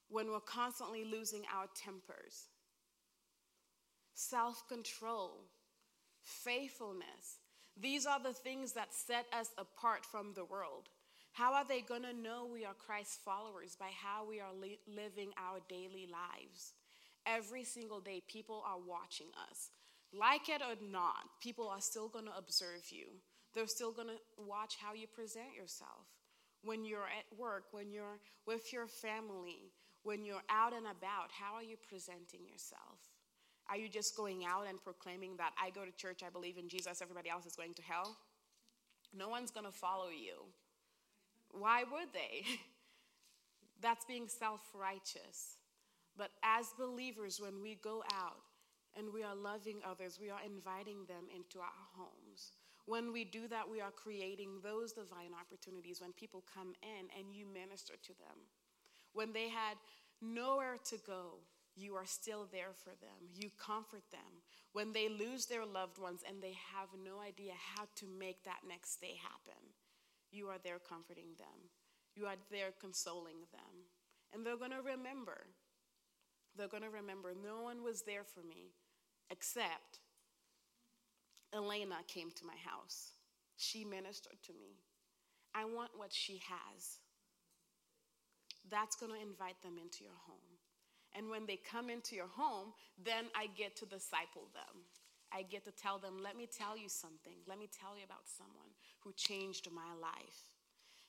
when 0.08 0.30
we're 0.30 0.40
constantly 0.40 1.04
losing 1.04 1.42
our 1.54 1.66
tempers, 1.74 2.46
self 4.14 4.66
control, 4.68 5.44
faithfulness. 6.22 7.38
These 7.76 8.06
are 8.06 8.20
the 8.22 8.32
things 8.32 8.72
that 8.72 8.92
set 8.92 9.26
us 9.32 9.50
apart 9.56 10.04
from 10.04 10.34
the 10.34 10.44
world. 10.44 10.88
How 11.32 11.54
are 11.54 11.64
they 11.66 11.80
going 11.80 12.02
to 12.02 12.12
know 12.12 12.48
we 12.50 12.64
are 12.64 12.74
Christ's 12.74 13.18
followers? 13.24 13.76
By 13.78 13.90
how 14.02 14.26
we 14.28 14.40
are 14.40 14.52
li- 14.52 14.80
living 14.86 15.30
our 15.38 15.60
daily 15.68 16.08
lives. 16.10 16.74
Every 17.26 17.64
single 17.64 18.00
day, 18.00 18.22
people 18.26 18.64
are 18.66 18.78
watching 18.78 19.28
us. 19.50 19.70
Like 20.12 20.48
it 20.48 20.60
or 20.60 20.74
not, 20.90 21.40
people 21.40 21.68
are 21.68 21.80
still 21.80 22.08
going 22.08 22.24
to 22.24 22.36
observe 22.36 22.90
you. 22.90 23.06
They're 23.54 23.66
still 23.66 23.92
going 23.92 24.08
to 24.08 24.18
watch 24.44 24.76
how 24.80 24.94
you 24.94 25.06
present 25.06 25.54
yourself. 25.56 26.06
When 26.62 26.84
you're 26.84 27.06
at 27.06 27.38
work, 27.38 27.64
when 27.72 27.90
you're 27.92 28.18
with 28.46 28.72
your 28.72 28.86
family, 28.86 29.72
when 30.02 30.24
you're 30.24 30.42
out 30.50 30.72
and 30.72 30.86
about, 30.86 31.30
how 31.30 31.54
are 31.54 31.62
you 31.62 31.76
presenting 31.88 32.46
yourself? 32.46 32.98
Are 33.68 33.76
you 33.76 33.88
just 33.88 34.16
going 34.16 34.44
out 34.44 34.66
and 34.68 34.82
proclaiming 34.82 35.36
that 35.36 35.52
I 35.60 35.70
go 35.70 35.84
to 35.84 35.92
church, 35.92 36.22
I 36.26 36.30
believe 36.30 36.58
in 36.58 36.68
Jesus, 36.68 37.00
everybody 37.00 37.30
else 37.30 37.46
is 37.46 37.54
going 37.54 37.74
to 37.74 37.82
hell? 37.82 38.16
No 39.14 39.28
one's 39.28 39.50
going 39.50 39.66
to 39.66 39.72
follow 39.72 40.08
you. 40.08 40.34
Why 41.52 41.84
would 41.84 42.12
they? 42.12 42.44
That's 43.82 44.04
being 44.04 44.28
self 44.28 44.60
righteous. 44.74 45.56
But 46.16 46.30
as 46.42 46.66
believers, 46.78 47.40
when 47.40 47.62
we 47.62 47.76
go 47.76 48.02
out 48.12 48.42
and 48.96 49.12
we 49.12 49.22
are 49.22 49.34
loving 49.34 49.80
others, 49.88 50.18
we 50.20 50.30
are 50.30 50.40
inviting 50.44 51.06
them 51.06 51.24
into 51.34 51.60
our 51.60 51.80
homes. 51.96 52.52
When 52.86 53.12
we 53.12 53.24
do 53.24 53.46
that, 53.48 53.70
we 53.70 53.80
are 53.80 53.92
creating 53.92 54.58
those 54.62 54.92
divine 54.92 55.32
opportunities 55.38 56.00
when 56.00 56.12
people 56.12 56.42
come 56.52 56.74
in 56.82 57.06
and 57.16 57.32
you 57.32 57.46
minister 57.46 57.94
to 58.02 58.12
them. 58.18 58.36
When 59.12 59.32
they 59.32 59.48
had 59.48 59.76
nowhere 60.20 60.76
to 60.90 60.96
go, 61.06 61.38
you 61.76 61.94
are 61.94 62.06
still 62.06 62.48
there 62.50 62.74
for 62.74 62.90
them. 63.00 63.30
You 63.34 63.50
comfort 63.58 64.02
them. 64.10 64.42
When 64.72 64.92
they 64.92 65.08
lose 65.08 65.46
their 65.46 65.64
loved 65.64 65.98
ones 65.98 66.22
and 66.26 66.42
they 66.42 66.54
have 66.74 66.88
no 67.04 67.20
idea 67.20 67.52
how 67.76 67.84
to 67.96 68.06
make 68.06 68.44
that 68.44 68.60
next 68.68 69.00
day 69.00 69.14
happen, 69.22 69.62
you 70.32 70.48
are 70.48 70.58
there 70.62 70.78
comforting 70.78 71.36
them. 71.38 71.70
You 72.14 72.26
are 72.26 72.36
there 72.50 72.72
consoling 72.80 73.46
them. 73.52 73.86
And 74.32 74.44
they're 74.44 74.56
going 74.56 74.70
to 74.70 74.82
remember. 74.82 75.46
They're 76.56 76.68
going 76.68 76.82
to 76.82 76.90
remember 76.90 77.32
no 77.34 77.62
one 77.62 77.82
was 77.82 78.02
there 78.02 78.24
for 78.24 78.40
me 78.40 78.72
except 79.30 80.00
Elena 81.54 81.96
came 82.08 82.30
to 82.30 82.44
my 82.44 82.56
house. 82.64 83.12
She 83.56 83.84
ministered 83.84 84.42
to 84.46 84.52
me. 84.52 84.78
I 85.54 85.64
want 85.64 85.90
what 85.96 86.12
she 86.12 86.40
has 86.46 86.98
that's 88.70 88.96
going 88.96 89.12
to 89.12 89.20
invite 89.20 89.60
them 89.62 89.78
into 89.80 90.04
your 90.04 90.18
home. 90.26 90.58
And 91.16 91.28
when 91.28 91.46
they 91.46 91.58
come 91.58 91.90
into 91.90 92.14
your 92.14 92.30
home, 92.30 92.70
then 92.94 93.26
I 93.34 93.50
get 93.58 93.74
to 93.82 93.86
disciple 93.86 94.46
them. 94.54 94.86
I 95.32 95.42
get 95.42 95.64
to 95.64 95.74
tell 95.74 95.98
them, 95.98 96.22
let 96.22 96.36
me 96.36 96.46
tell 96.46 96.78
you 96.78 96.88
something. 96.88 97.34
Let 97.46 97.58
me 97.58 97.66
tell 97.66 97.98
you 97.98 98.06
about 98.06 98.30
someone 98.30 98.70
who 99.04 99.12
changed 99.12 99.68
my 99.72 99.92
life. 100.00 100.56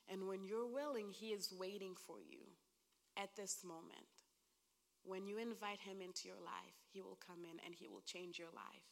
And 0.09 0.27
when 0.27 0.43
you're 0.43 0.67
willing, 0.67 1.11
He 1.11 1.27
is 1.27 1.53
waiting 1.57 1.95
for 1.95 2.17
you 2.19 2.39
at 3.17 3.35
this 3.35 3.63
moment. 3.63 4.07
When 5.03 5.27
you 5.27 5.37
invite 5.37 5.79
Him 5.79 6.01
into 6.01 6.27
your 6.27 6.41
life, 6.43 6.77
He 6.91 7.01
will 7.01 7.17
come 7.25 7.43
in 7.43 7.59
and 7.65 7.75
He 7.75 7.87
will 7.87 8.03
change 8.05 8.37
your 8.37 8.51
life. 8.53 8.87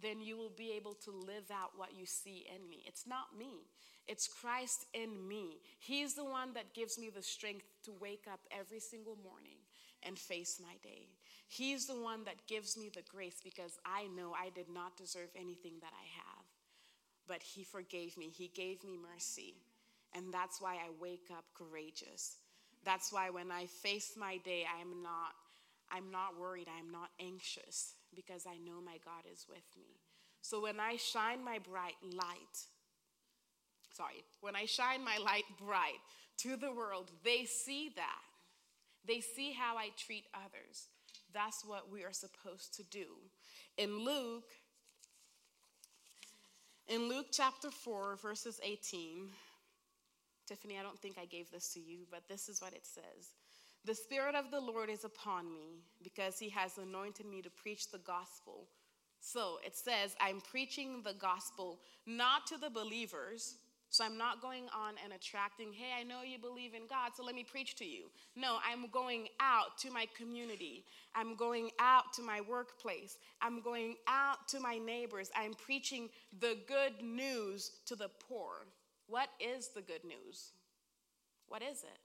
Then 0.00 0.20
you 0.20 0.36
will 0.36 0.52
be 0.54 0.72
able 0.72 0.94
to 1.04 1.10
live 1.10 1.50
out 1.50 1.70
what 1.76 1.96
you 1.96 2.04
see 2.04 2.46
in 2.54 2.68
me. 2.68 2.84
It's 2.86 3.06
not 3.06 3.36
me, 3.38 3.66
it's 4.06 4.28
Christ 4.28 4.86
in 4.92 5.26
me. 5.26 5.60
He's 5.78 6.14
the 6.14 6.24
one 6.24 6.52
that 6.54 6.74
gives 6.74 6.98
me 6.98 7.10
the 7.10 7.22
strength 7.22 7.66
to 7.84 7.92
wake 7.98 8.26
up 8.30 8.40
every 8.50 8.80
single 8.80 9.16
morning 9.16 9.58
and 10.02 10.18
face 10.18 10.60
my 10.62 10.76
day. 10.82 11.08
He's 11.48 11.86
the 11.86 12.00
one 12.00 12.24
that 12.24 12.46
gives 12.46 12.76
me 12.76 12.90
the 12.94 13.02
grace 13.02 13.40
because 13.42 13.78
I 13.84 14.08
know 14.16 14.32
I 14.32 14.50
did 14.50 14.68
not 14.68 14.96
deserve 14.96 15.30
anything 15.34 15.74
that 15.80 15.92
I 15.92 16.06
have. 16.20 16.35
But 17.28 17.42
He 17.42 17.64
forgave 17.64 18.16
me, 18.16 18.30
He 18.30 18.48
gave 18.48 18.84
me 18.84 18.96
mercy. 18.96 19.54
And 20.14 20.32
that's 20.32 20.60
why 20.60 20.74
I 20.74 20.88
wake 21.00 21.28
up 21.30 21.44
courageous. 21.54 22.36
That's 22.84 23.12
why 23.12 23.30
when 23.30 23.50
I 23.50 23.66
face 23.66 24.14
my 24.16 24.38
day, 24.38 24.64
I 24.64 24.80
am 24.80 25.02
not 25.02 25.32
I'm 25.90 26.10
not 26.10 26.38
worried, 26.38 26.66
I'm 26.68 26.90
not 26.90 27.10
anxious 27.20 27.94
because 28.14 28.44
I 28.46 28.56
know 28.58 28.80
my 28.84 28.98
God 29.04 29.22
is 29.32 29.46
with 29.48 29.64
me. 29.78 30.00
So 30.40 30.62
when 30.62 30.80
I 30.80 30.96
shine 30.96 31.44
my 31.44 31.58
bright 31.58 31.96
light, 32.02 32.58
sorry, 33.92 34.24
when 34.40 34.56
I 34.56 34.66
shine 34.66 35.04
my 35.04 35.18
light 35.18 35.44
bright 35.64 36.00
to 36.38 36.56
the 36.56 36.72
world, 36.72 37.10
they 37.24 37.44
see 37.44 37.90
that. 37.96 38.22
They 39.06 39.20
see 39.20 39.52
how 39.52 39.76
I 39.76 39.90
treat 39.96 40.24
others. 40.34 40.88
That's 41.32 41.64
what 41.64 41.90
we 41.90 42.04
are 42.04 42.12
supposed 42.12 42.74
to 42.74 42.82
do. 42.84 43.06
In 43.76 44.04
Luke, 44.04 44.50
in 46.88 47.08
Luke 47.08 47.26
chapter 47.32 47.70
4, 47.70 48.16
verses 48.16 48.60
18, 48.62 49.28
Tiffany, 50.46 50.78
I 50.78 50.82
don't 50.82 50.98
think 50.98 51.16
I 51.20 51.24
gave 51.24 51.50
this 51.50 51.72
to 51.74 51.80
you, 51.80 52.06
but 52.10 52.28
this 52.28 52.48
is 52.48 52.60
what 52.60 52.72
it 52.72 52.86
says. 52.86 53.32
The 53.84 53.94
Spirit 53.94 54.34
of 54.34 54.50
the 54.50 54.60
Lord 54.60 54.90
is 54.90 55.04
upon 55.04 55.52
me 55.52 55.82
because 56.02 56.38
he 56.38 56.48
has 56.50 56.78
anointed 56.78 57.26
me 57.26 57.42
to 57.42 57.50
preach 57.50 57.90
the 57.90 57.98
gospel. 57.98 58.68
So 59.20 59.58
it 59.64 59.76
says, 59.76 60.14
I'm 60.20 60.40
preaching 60.40 61.02
the 61.04 61.14
gospel 61.14 61.80
not 62.06 62.46
to 62.48 62.58
the 62.58 62.70
believers, 62.70 63.56
so 63.96 64.04
I'm 64.04 64.18
not 64.18 64.42
going 64.42 64.64
on 64.76 64.96
and 65.02 65.14
attracting, 65.14 65.72
hey, 65.72 65.98
I 65.98 66.02
know 66.02 66.20
you 66.22 66.38
believe 66.38 66.74
in 66.74 66.82
God, 66.86 67.12
so 67.16 67.24
let 67.24 67.34
me 67.34 67.44
preach 67.44 67.76
to 67.76 67.86
you. 67.86 68.10
No, 68.36 68.58
I'm 68.70 68.90
going 68.90 69.28
out 69.40 69.78
to 69.78 69.90
my 69.90 70.06
community. 70.14 70.84
I'm 71.14 71.34
going 71.34 71.70
out 71.80 72.12
to 72.16 72.22
my 72.22 72.42
workplace. 72.42 73.16
I'm 73.40 73.62
going 73.62 73.96
out 74.06 74.48
to 74.48 74.60
my 74.60 74.76
neighbors. 74.76 75.30
I'm 75.34 75.54
preaching 75.54 76.10
the 76.40 76.58
good 76.68 77.02
news 77.02 77.70
to 77.86 77.96
the 77.96 78.10
poor. 78.28 78.66
What 79.06 79.30
is 79.40 79.68
the 79.68 79.80
good 79.80 80.04
news? 80.04 80.52
What 81.48 81.62
is 81.62 81.82
it? 81.82 81.98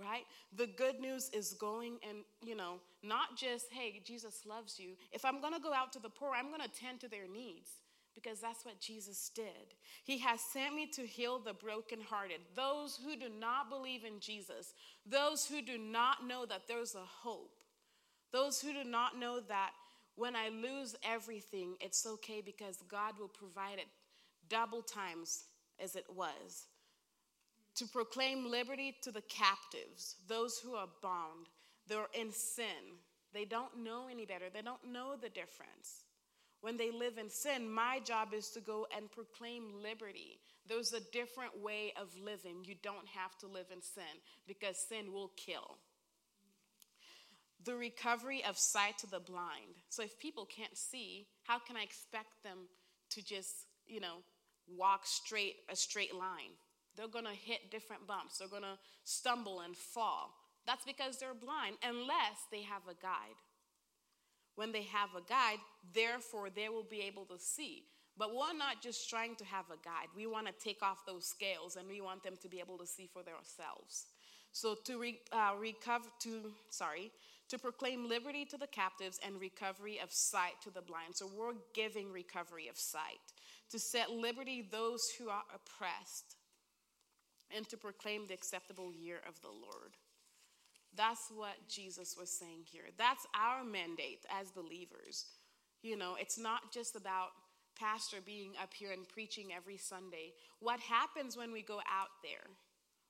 Right? 0.00 0.22
The 0.56 0.68
good 0.68 1.00
news 1.00 1.30
is 1.30 1.54
going 1.54 1.98
and, 2.08 2.18
you 2.44 2.54
know, 2.54 2.74
not 3.02 3.36
just, 3.36 3.72
hey, 3.72 4.00
Jesus 4.04 4.42
loves 4.46 4.78
you. 4.78 4.90
If 5.10 5.24
I'm 5.24 5.40
going 5.40 5.54
to 5.54 5.60
go 5.60 5.72
out 5.72 5.92
to 5.94 5.98
the 5.98 6.10
poor, 6.10 6.30
I'm 6.36 6.46
going 6.48 6.60
to 6.60 6.80
tend 6.80 7.00
to 7.00 7.08
their 7.08 7.26
needs 7.26 7.70
because 8.16 8.40
that's 8.40 8.64
what 8.64 8.80
Jesus 8.80 9.30
did. 9.34 9.74
He 10.02 10.18
has 10.18 10.40
sent 10.40 10.74
me 10.74 10.88
to 10.94 11.02
heal 11.02 11.38
the 11.38 11.52
brokenhearted, 11.52 12.40
those 12.56 12.98
who 13.04 13.14
do 13.14 13.28
not 13.28 13.70
believe 13.70 14.04
in 14.04 14.18
Jesus, 14.18 14.74
those 15.04 15.46
who 15.46 15.62
do 15.62 15.78
not 15.78 16.26
know 16.26 16.46
that 16.46 16.66
there's 16.66 16.96
a 16.96 17.04
hope, 17.04 17.60
those 18.32 18.60
who 18.60 18.72
do 18.72 18.82
not 18.82 19.18
know 19.18 19.40
that 19.40 19.70
when 20.16 20.34
I 20.34 20.48
lose 20.48 20.96
everything, 21.04 21.74
it's 21.80 22.06
okay 22.06 22.40
because 22.44 22.78
God 22.88 23.14
will 23.20 23.28
provide 23.28 23.78
it 23.78 23.86
double 24.48 24.82
times 24.82 25.44
as 25.78 25.94
it 25.94 26.06
was. 26.14 26.66
To 27.76 27.86
proclaim 27.86 28.50
liberty 28.50 28.96
to 29.02 29.12
the 29.12 29.22
captives, 29.22 30.16
those 30.26 30.58
who 30.58 30.74
are 30.74 30.88
bound, 31.02 31.48
they're 31.86 32.08
in 32.18 32.32
sin. 32.32 32.96
They 33.34 33.44
don't 33.44 33.84
know 33.84 34.06
any 34.10 34.24
better, 34.24 34.46
they 34.52 34.62
don't 34.62 34.90
know 34.90 35.14
the 35.20 35.28
difference. 35.28 36.04
When 36.66 36.76
they 36.76 36.90
live 36.90 37.16
in 37.16 37.30
sin, 37.30 37.70
my 37.72 38.00
job 38.04 38.34
is 38.34 38.48
to 38.48 38.60
go 38.60 38.88
and 38.96 39.08
proclaim 39.12 39.62
liberty. 39.84 40.40
There's 40.68 40.92
a 40.92 41.00
different 41.12 41.62
way 41.62 41.92
of 41.96 42.08
living. 42.20 42.64
You 42.64 42.74
don't 42.82 43.06
have 43.14 43.38
to 43.38 43.46
live 43.46 43.66
in 43.72 43.80
sin 43.80 44.02
because 44.48 44.76
sin 44.76 45.12
will 45.12 45.30
kill 45.36 45.78
the 47.64 47.76
recovery 47.76 48.42
of 48.44 48.58
sight 48.58 48.98
to 48.98 49.06
the 49.06 49.20
blind. 49.20 49.78
So 49.90 50.02
if 50.02 50.18
people 50.18 50.44
can't 50.44 50.76
see, 50.76 51.28
how 51.44 51.60
can 51.60 51.76
I 51.76 51.84
expect 51.84 52.42
them 52.42 52.66
to 53.10 53.24
just, 53.24 53.66
you 53.86 54.00
know, 54.00 54.24
walk 54.66 55.06
straight 55.06 55.54
a 55.70 55.76
straight 55.76 56.16
line? 56.16 56.50
They're 56.96 57.06
going 57.06 57.26
to 57.26 57.30
hit 57.30 57.70
different 57.70 58.08
bumps. 58.08 58.38
They're 58.38 58.48
going 58.48 58.62
to 58.62 58.78
stumble 59.04 59.60
and 59.60 59.76
fall. 59.76 60.34
That's 60.66 60.84
because 60.84 61.18
they're 61.18 61.32
blind 61.32 61.76
unless 61.84 62.42
they 62.50 62.62
have 62.62 62.82
a 62.90 63.00
guide. 63.00 63.38
When 64.56 64.72
they 64.72 64.82
have 64.84 65.10
a 65.16 65.20
guide, 65.28 65.58
therefore 65.94 66.48
they 66.50 66.68
will 66.68 66.86
be 66.88 67.02
able 67.02 67.24
to 67.26 67.38
see. 67.38 67.84
But 68.18 68.34
we're 68.34 68.56
not 68.56 68.80
just 68.82 69.08
trying 69.10 69.36
to 69.36 69.44
have 69.44 69.66
a 69.66 69.76
guide. 69.84 70.08
We 70.16 70.26
want 70.26 70.46
to 70.46 70.52
take 70.52 70.82
off 70.82 71.04
those 71.06 71.26
scales 71.26 71.76
and 71.76 71.86
we 71.86 72.00
want 72.00 72.22
them 72.22 72.34
to 72.42 72.48
be 72.48 72.60
able 72.60 72.78
to 72.78 72.86
see 72.86 73.08
for 73.12 73.22
themselves. 73.22 74.06
So 74.52 74.74
to 74.84 74.98
re, 74.98 75.20
uh, 75.32 75.52
recover, 75.58 76.08
to 76.20 76.50
sorry, 76.70 77.12
to 77.48 77.58
proclaim 77.58 78.08
liberty 78.08 78.44
to 78.46 78.56
the 78.56 78.66
captives 78.66 79.20
and 79.24 79.40
recovery 79.40 80.00
of 80.02 80.10
sight 80.10 80.54
to 80.62 80.70
the 80.70 80.80
blind. 80.80 81.14
So 81.14 81.28
we're 81.36 81.52
giving 81.74 82.10
recovery 82.10 82.68
of 82.68 82.78
sight, 82.78 83.20
to 83.70 83.78
set 83.78 84.10
liberty 84.10 84.66
those 84.70 85.02
who 85.18 85.28
are 85.28 85.44
oppressed, 85.54 86.36
and 87.54 87.68
to 87.68 87.76
proclaim 87.76 88.26
the 88.26 88.34
acceptable 88.34 88.92
year 88.92 89.20
of 89.28 89.40
the 89.42 89.48
Lord. 89.48 89.96
That's 90.96 91.30
what 91.34 91.56
Jesus 91.68 92.16
was 92.18 92.30
saying 92.30 92.62
here. 92.64 92.84
That's 92.96 93.26
our 93.34 93.64
mandate 93.64 94.24
as 94.30 94.50
believers. 94.50 95.26
You 95.82 95.96
know, 95.96 96.16
it's 96.18 96.38
not 96.38 96.72
just 96.72 96.96
about 96.96 97.28
pastor 97.78 98.16
being 98.24 98.52
up 98.60 98.72
here 98.72 98.92
and 98.92 99.06
preaching 99.08 99.48
every 99.54 99.76
Sunday. 99.76 100.32
What 100.60 100.80
happens 100.80 101.36
when 101.36 101.52
we 101.52 101.62
go 101.62 101.78
out 101.80 102.08
there? 102.22 102.50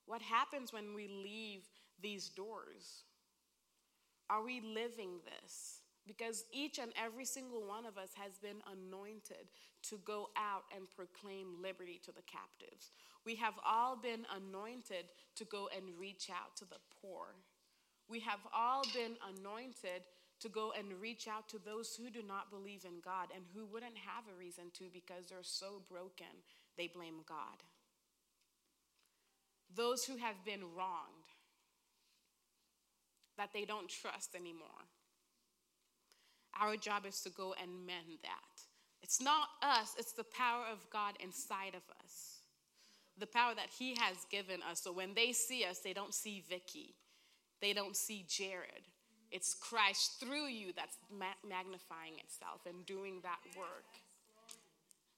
What 0.05 0.21
happens 0.21 0.73
when 0.73 0.93
we 0.93 1.07
leave 1.07 1.61
these 2.01 2.29
doors? 2.29 3.03
Are 4.29 4.43
we 4.43 4.61
living 4.61 5.19
this? 5.25 5.79
Because 6.05 6.45
each 6.53 6.79
and 6.79 6.91
every 7.01 7.25
single 7.25 7.67
one 7.67 7.85
of 7.85 7.97
us 7.97 8.11
has 8.15 8.37
been 8.37 8.61
anointed 8.71 9.47
to 9.89 9.97
go 10.05 10.29
out 10.37 10.63
and 10.75 10.89
proclaim 10.89 11.61
liberty 11.61 11.99
to 12.05 12.11
the 12.11 12.21
captives. 12.21 12.91
We 13.25 13.35
have 13.35 13.55
all 13.65 13.97
been 13.97 14.25
anointed 14.35 15.11
to 15.35 15.45
go 15.45 15.69
and 15.75 15.99
reach 15.99 16.29
out 16.29 16.55
to 16.57 16.65
the 16.65 16.79
poor. 17.01 17.35
We 18.09 18.19
have 18.21 18.39
all 18.53 18.83
been 18.93 19.17
anointed 19.37 20.03
to 20.39 20.49
go 20.49 20.71
and 20.77 21.01
reach 21.01 21.27
out 21.27 21.49
to 21.49 21.59
those 21.59 21.95
who 21.95 22.09
do 22.09 22.21
not 22.25 22.51
believe 22.51 22.85
in 22.85 23.01
God 23.03 23.29
and 23.35 23.43
who 23.53 23.65
wouldn't 23.65 23.97
have 23.97 24.23
a 24.31 24.37
reason 24.37 24.65
to 24.75 24.85
because 24.93 25.25
they're 25.27 25.39
so 25.41 25.81
broken, 25.89 26.27
they 26.77 26.87
blame 26.87 27.21
God. 27.27 27.63
Those 29.75 30.05
who 30.05 30.17
have 30.17 30.45
been 30.45 30.61
wronged, 30.75 31.27
that 33.37 33.49
they 33.53 33.65
don't 33.65 33.89
trust 33.89 34.35
anymore. 34.35 34.67
Our 36.59 36.75
job 36.75 37.05
is 37.05 37.21
to 37.21 37.29
go 37.29 37.53
and 37.61 37.85
mend 37.85 38.19
that. 38.23 38.61
It's 39.01 39.21
not 39.21 39.47
us, 39.61 39.95
it's 39.97 40.13
the 40.13 40.23
power 40.23 40.65
of 40.71 40.79
God 40.91 41.15
inside 41.19 41.75
of 41.75 41.83
us. 42.03 42.39
The 43.19 43.27
power 43.27 43.53
that 43.55 43.69
He 43.77 43.95
has 43.99 44.17
given 44.29 44.61
us. 44.69 44.81
So 44.81 44.91
when 44.91 45.13
they 45.13 45.31
see 45.31 45.65
us, 45.65 45.79
they 45.79 45.93
don't 45.93 46.13
see 46.13 46.43
Vicky, 46.49 46.95
they 47.61 47.73
don't 47.73 47.95
see 47.95 48.25
Jared. 48.27 48.87
It's 49.31 49.53
Christ 49.53 50.19
through 50.19 50.47
you 50.47 50.71
that's 50.75 50.97
magnifying 51.11 52.13
itself 52.23 52.61
and 52.65 52.85
doing 52.85 53.19
that 53.23 53.39
work. 53.57 53.85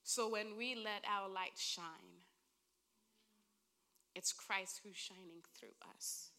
So 0.04 0.30
when 0.30 0.58
we 0.58 0.76
let 0.76 1.04
our 1.08 1.30
light 1.30 1.58
shine, 1.58 2.24
it's 4.16 4.34
Christ 4.34 4.82
who's 4.84 4.98
shining 4.98 5.44
through 5.56 5.76
us 5.96 6.32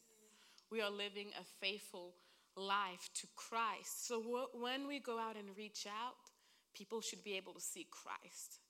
we 0.71 0.81
are 0.81 0.91
living 0.91 1.29
a 1.39 1.45
faithful 1.61 2.15
life 2.57 3.11
to 3.15 3.27
Christ. 3.37 4.07
So 4.07 4.49
when 4.55 4.87
we 4.87 5.01
go 5.01 5.19
out 5.19 5.37
and 5.37 5.57
reach 5.57 5.87
out, 5.87 6.15
people 6.75 7.01
should 7.01 7.25
be 7.25 7.37
able 7.37 7.55
to 7.55 7.61
see 7.61 7.87
Christ. 7.91 8.61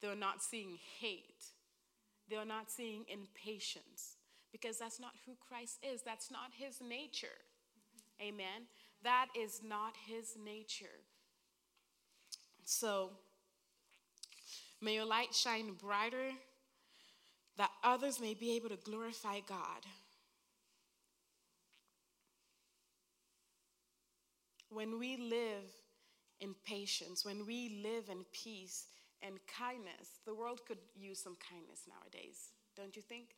They're 0.00 0.14
not 0.14 0.42
seeing 0.42 0.78
hate, 1.00 1.44
they're 2.28 2.44
not 2.44 2.70
seeing 2.70 3.04
impatience, 3.08 4.16
because 4.52 4.78
that's 4.78 5.00
not 5.00 5.12
who 5.26 5.36
Christ 5.48 5.78
is, 5.82 6.02
that's 6.02 6.30
not 6.30 6.50
his 6.56 6.80
nature. 6.80 7.38
Amen. 8.20 8.66
That 9.02 9.28
is 9.38 9.60
not 9.66 9.94
his 10.06 10.36
nature. 10.42 11.00
So, 12.64 13.10
may 14.80 14.94
your 14.94 15.06
light 15.06 15.34
shine 15.34 15.72
brighter 15.72 16.30
that 17.56 17.70
others 17.84 18.20
may 18.20 18.34
be 18.34 18.56
able 18.56 18.70
to 18.70 18.76
glorify 18.76 19.40
God. 19.46 19.84
When 24.70 24.98
we 24.98 25.16
live 25.16 25.64
in 26.40 26.54
patience, 26.64 27.24
when 27.24 27.44
we 27.44 27.82
live 27.84 28.04
in 28.08 28.24
peace 28.32 28.86
and 29.20 29.34
kindness, 29.46 30.20
the 30.24 30.34
world 30.34 30.60
could 30.66 30.78
use 30.98 31.20
some 31.20 31.36
kindness 31.50 31.82
nowadays, 31.88 32.52
don't 32.76 32.96
you 32.96 33.02
think? 33.02 33.34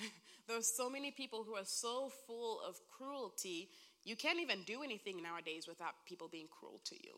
There's 0.48 0.74
so 0.74 0.90
many 0.90 1.10
people 1.10 1.44
who 1.44 1.54
are 1.54 1.64
so 1.64 2.10
full 2.26 2.60
of 2.66 2.76
cruelty, 2.96 3.68
you 4.04 4.16
can't 4.16 4.40
even 4.40 4.62
do 4.64 4.82
anything 4.82 5.22
nowadays 5.22 5.66
without 5.68 5.94
people 6.06 6.28
being 6.28 6.48
cruel 6.48 6.80
to 6.86 6.94
you. 6.94 7.14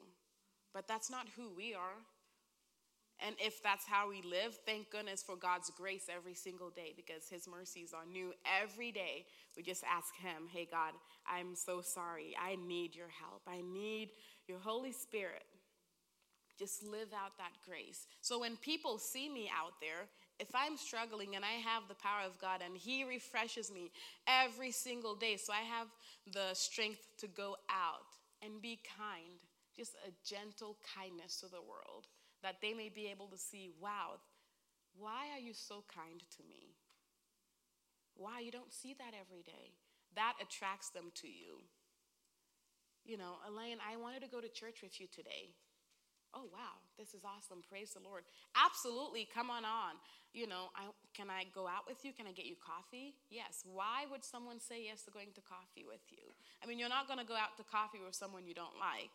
But 0.75 0.89
that's 0.89 1.11
not 1.11 1.27
who 1.37 1.51
we 1.57 1.75
are. 1.75 2.01
And 3.25 3.37
if 3.39 3.63
that's 3.63 3.87
how 3.87 4.09
we 4.09 4.21
live, 4.23 4.59
thank 4.67 4.91
goodness 4.91 5.23
for 5.23 5.37
God's 5.37 5.71
grace 5.71 6.07
every 6.15 6.35
single 6.35 6.71
day 6.71 6.93
because 6.97 7.29
His 7.29 7.47
mercies 7.47 7.93
are 7.95 8.05
new 8.05 8.33
every 8.61 8.91
day. 8.91 9.27
We 9.57 9.63
just 9.63 9.85
ask 9.85 10.15
Him, 10.17 10.49
hey, 10.53 10.67
God, 10.69 10.93
I'm 11.27 11.55
so 11.55 11.83
sorry. 11.83 12.35
I 12.41 12.57
need 12.57 12.97
your 12.97 13.11
help. 13.21 13.43
I 13.47 13.61
need 13.63 14.11
your 14.49 14.59
Holy 14.59 14.93
Spirit. 14.93 15.45
Just 16.59 16.83
live 16.83 17.13
out 17.15 17.39
that 17.39 17.53
grace. 17.67 18.07
So 18.21 18.41
when 18.41 18.57
people 18.57 18.99
see 18.99 19.29
me 19.29 19.51
out 19.57 19.75
there, 19.81 20.09
if 20.39 20.49
I'm 20.55 20.77
struggling 20.77 21.37
and 21.37 21.45
I 21.45 21.61
have 21.61 21.89
the 21.89 21.95
power 21.95 22.27
of 22.27 22.39
God 22.41 22.61
and 22.65 22.77
He 22.77 23.05
refreshes 23.05 23.73
me 23.73 23.91
every 24.27 24.71
single 24.71 25.15
day, 25.15 25.37
so 25.37 25.53
I 25.53 25.63
have 25.63 25.89
the 26.33 26.55
strength 26.55 27.07
to 27.19 27.29
go 27.29 27.57
out 27.71 28.11
and 28.43 28.61
be 28.61 28.81
kind, 28.99 29.39
just 29.77 29.95
a 30.07 30.13
gentle 30.25 30.77
kindness 30.97 31.41
to 31.41 31.47
the 31.47 31.63
world 31.63 32.09
that 32.43 32.57
they 32.61 32.75
may 32.75 32.89
be 32.89 33.07
able 33.07 33.29
to 33.29 33.39
see, 33.39 33.71
wow, 33.81 34.19
why 34.99 35.29
are 35.35 35.41
you 35.41 35.55
so 35.55 35.85
kind 35.95 36.21
to 36.37 36.43
me? 36.49 36.75
Why? 38.15 38.41
You 38.41 38.51
don't 38.51 38.73
see 38.73 38.95
that 38.99 39.15
every 39.19 39.43
day. 39.43 39.73
That 40.15 40.35
attracts 40.43 40.91
them 40.91 41.13
to 41.23 41.29
you. 41.29 41.63
You 43.05 43.17
know, 43.17 43.37
Elaine, 43.49 43.79
I 43.81 43.97
wanted 43.97 44.23
to 44.23 44.29
go 44.29 44.41
to 44.41 44.49
church 44.49 44.83
with 44.83 45.01
you 45.01 45.07
today. 45.07 45.51
Oh, 46.35 46.49
wow, 46.49 46.81
this 46.99 47.13
is 47.13 47.23
awesome. 47.29 47.61
Praise 47.69 47.93
the 47.93 48.01
Lord. 48.01 48.25
Absolutely, 48.57 49.29
come 49.29 49.51
on 49.51 49.65
on. 49.65 50.01
You 50.33 50.49
know, 50.49 50.73
I, 50.73 50.89
can 51.13 51.29
I 51.29 51.45
go 51.55 51.69
out 51.69 51.85
with 51.87 52.05
you? 52.05 52.13
Can 52.17 52.27
I 52.27 52.33
get 52.33 52.47
you 52.47 52.57
coffee? 52.57 53.15
Yes. 53.29 53.61
Why 53.69 54.09
would 54.11 54.25
someone 54.25 54.61
say 54.61 54.89
yes 54.89 55.05
to 55.05 55.11
going 55.11 55.37
to 55.37 55.43
coffee 55.45 55.85
with 55.85 56.01
you? 56.09 56.25
I 56.65 56.67
mean, 56.67 56.79
you're 56.79 56.89
not 56.89 57.07
going 57.07 57.21
to 57.21 57.29
go 57.29 57.37
out 57.37 57.61
to 57.61 57.65
coffee 57.69 58.01
with 58.01 58.15
someone 58.15 58.47
you 58.47 58.55
don't 58.55 58.81
like. 58.81 59.13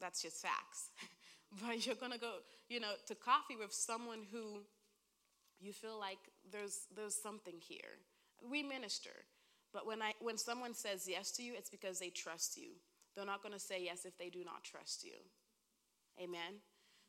That's 0.00 0.22
just 0.22 0.40
facts. 0.40 0.96
but 1.60 1.84
you're 1.84 2.00
going 2.00 2.12
to 2.12 2.18
go, 2.18 2.40
you 2.68 2.80
know, 2.80 2.96
to 3.06 3.14
coffee 3.14 3.56
with 3.56 3.72
someone 3.72 4.24
who 4.32 4.64
you 5.60 5.72
feel 5.72 5.98
like 5.98 6.18
there's 6.50 6.86
there's 6.94 7.14
something 7.14 7.54
here. 7.60 8.00
We 8.48 8.62
minister. 8.62 9.26
But 9.72 9.86
when 9.86 10.00
I 10.00 10.12
when 10.20 10.38
someone 10.38 10.74
says 10.74 11.06
yes 11.08 11.32
to 11.32 11.42
you, 11.42 11.52
it's 11.56 11.70
because 11.70 11.98
they 11.98 12.10
trust 12.10 12.56
you. 12.56 12.70
They're 13.14 13.26
not 13.26 13.42
going 13.42 13.54
to 13.54 13.60
say 13.60 13.82
yes 13.82 14.04
if 14.04 14.16
they 14.16 14.30
do 14.30 14.44
not 14.44 14.64
trust 14.64 15.04
you. 15.04 15.18
Amen. 16.20 16.60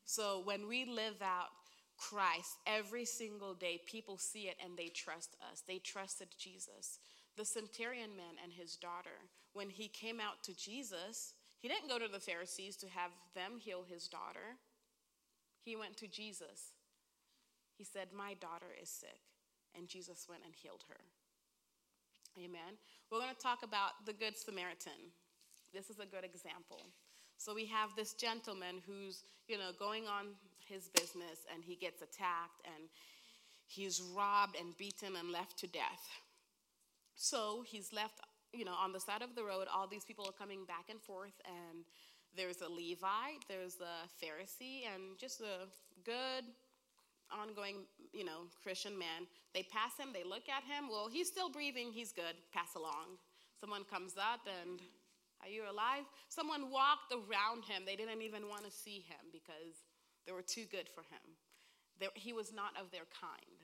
So 0.06 0.42
when 0.44 0.68
we 0.68 0.86
live 0.86 1.22
out 1.22 1.50
Christ 1.98 2.58
every 2.66 3.06
single 3.06 3.54
day, 3.54 3.82
people 3.86 4.18
see 4.18 4.44
it 4.44 4.56
and 4.64 4.78
they 4.78 4.88
trust 4.88 5.36
us. 5.52 5.64
They 5.68 5.80
trusted 5.80 6.30
Jesus. 6.38 7.00
The 7.38 7.46
centurion 7.46 8.16
man 8.16 8.36
and 8.44 8.54
his 8.54 8.76
daughter, 8.76 9.28
when 9.54 9.70
he 9.70 9.88
came 9.88 10.20
out 10.20 10.44
to 10.44 10.56
Jesus, 10.56 11.34
he 11.60 11.68
didn't 11.68 11.90
go 11.90 12.00
to 12.00 12.12
the 12.12 12.20
Pharisees 12.20 12.76
to 12.78 12.88
have 12.88 13.12
them 13.36 13.60
heal 13.60 13.84
his 13.88 14.08
daughter. 14.08 14.58
He 15.64 15.76
went 15.76 15.98
to 15.98 16.08
Jesus. 16.08 16.74
He 17.78 17.84
said, 17.84 18.08
My 18.16 18.34
daughter 18.34 18.74
is 18.82 18.90
sick. 18.90 19.20
And 19.78 19.88
Jesus 19.88 20.26
went 20.28 20.42
and 20.46 20.54
healed 20.56 20.84
her. 20.90 21.00
Amen. 22.38 22.80
We're 23.12 23.20
going 23.20 23.36
to 23.36 23.42
talk 23.42 23.64
about 23.64 24.06
the 24.06 24.14
Good 24.14 24.38
Samaritan. 24.38 25.14
This 25.74 25.90
is 25.90 26.00
a 26.00 26.06
good 26.06 26.24
example. 26.24 26.88
So 27.40 27.56
we 27.56 27.66
have 27.68 27.90
this 27.96 28.14
gentleman 28.14 28.82
who's, 28.86 29.24
you 29.48 29.58
know, 29.58 29.72
going 29.80 30.08
on 30.08 30.36
his 30.68 30.90
business 30.90 31.48
and 31.54 31.64
he 31.64 31.76
gets 31.76 32.02
attacked 32.02 32.60
and 32.66 32.90
he's 33.66 34.02
robbed 34.14 34.58
and 34.60 34.76
beaten 34.78 35.16
and 35.18 35.32
left 35.32 35.58
to 35.60 35.68
death. 35.68 36.04
So 37.16 37.64
he's 37.66 37.94
left, 37.94 38.20
you 38.52 38.66
know, 38.66 38.74
on 38.74 38.92
the 38.92 39.00
side 39.00 39.22
of 39.22 39.36
the 39.36 39.44
road. 39.44 39.68
All 39.74 39.88
these 39.88 40.04
people 40.04 40.26
are 40.28 40.34
coming 40.34 40.66
back 40.66 40.90
and 40.90 41.02
forth, 41.02 41.40
and 41.46 41.86
there's 42.36 42.62
a 42.62 42.70
Levite, 42.70 43.44
there's 43.48 43.78
a 43.80 44.08
Pharisee, 44.24 44.82
and 44.94 45.18
just 45.18 45.40
a 45.40 45.68
good, 46.04 46.44
ongoing, 47.32 47.86
you 48.12 48.26
know, 48.26 48.48
Christian 48.64 48.98
man. 48.98 49.28
They 49.54 49.64
pass 49.64 49.98
him, 49.98 50.10
they 50.14 50.24
look 50.24 50.50
at 50.50 50.64
him. 50.64 50.90
Well, 50.90 51.08
he's 51.12 51.28
still 51.28 51.50
breathing, 51.50 51.92
he's 51.92 52.12
good. 52.12 52.36
Pass 52.54 52.76
along. 52.76 53.18
Someone 53.60 53.84
comes 53.84 54.16
up 54.18 54.42
and 54.62 54.80
are 55.42 55.50
you 55.50 55.64
alive? 55.64 56.04
Someone 56.28 56.72
walked 56.72 57.12
around 57.12 57.64
him. 57.64 57.84
They 57.86 57.96
didn't 57.96 58.22
even 58.22 58.48
want 58.48 58.66
to 58.66 58.72
see 58.72 59.06
him 59.08 59.32
because 59.32 59.88
they 60.26 60.32
were 60.32 60.44
too 60.44 60.66
good 60.70 60.90
for 60.92 61.02
him. 61.08 61.26
He 62.16 62.34
was 62.34 62.54
not 62.54 62.76
of 62.80 62.92
their 62.92 63.08
kind. 63.12 63.60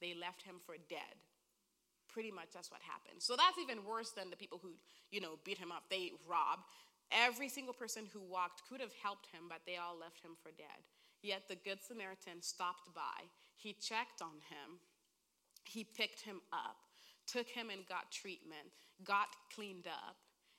They 0.00 0.14
left 0.14 0.42
him 0.42 0.56
for 0.64 0.76
dead. 0.88 1.16
Pretty 2.08 2.30
much 2.30 2.52
that's 2.52 2.70
what 2.70 2.80
happened. 2.82 3.20
So 3.22 3.36
that's 3.36 3.58
even 3.60 3.84
worse 3.84 4.10
than 4.10 4.30
the 4.30 4.36
people 4.36 4.58
who, 4.60 4.72
you 5.10 5.20
know, 5.20 5.38
beat 5.44 5.58
him 5.58 5.70
up. 5.72 5.84
They 5.88 6.12
robbed. 6.28 6.64
Every 7.12 7.48
single 7.48 7.74
person 7.74 8.04
who 8.12 8.20
walked 8.20 8.62
could 8.68 8.80
have 8.80 8.94
helped 9.02 9.26
him, 9.32 9.48
but 9.48 9.60
they 9.66 9.76
all 9.76 9.98
left 9.98 10.20
him 10.22 10.32
for 10.42 10.50
dead. 10.56 10.82
Yet 11.22 11.48
the 11.48 11.56
Good 11.56 11.82
Samaritan 11.82 12.40
stopped 12.40 12.94
by. 12.94 13.28
He 13.56 13.74
checked 13.74 14.22
on 14.22 14.40
him. 14.48 14.80
He 15.64 15.84
picked 15.84 16.22
him 16.22 16.40
up, 16.52 16.76
took 17.26 17.46
him 17.46 17.70
and 17.70 17.86
got 17.86 18.10
treatment, 18.10 18.72
got 19.04 19.28
cleaned 19.54 19.86
up, 19.86 20.16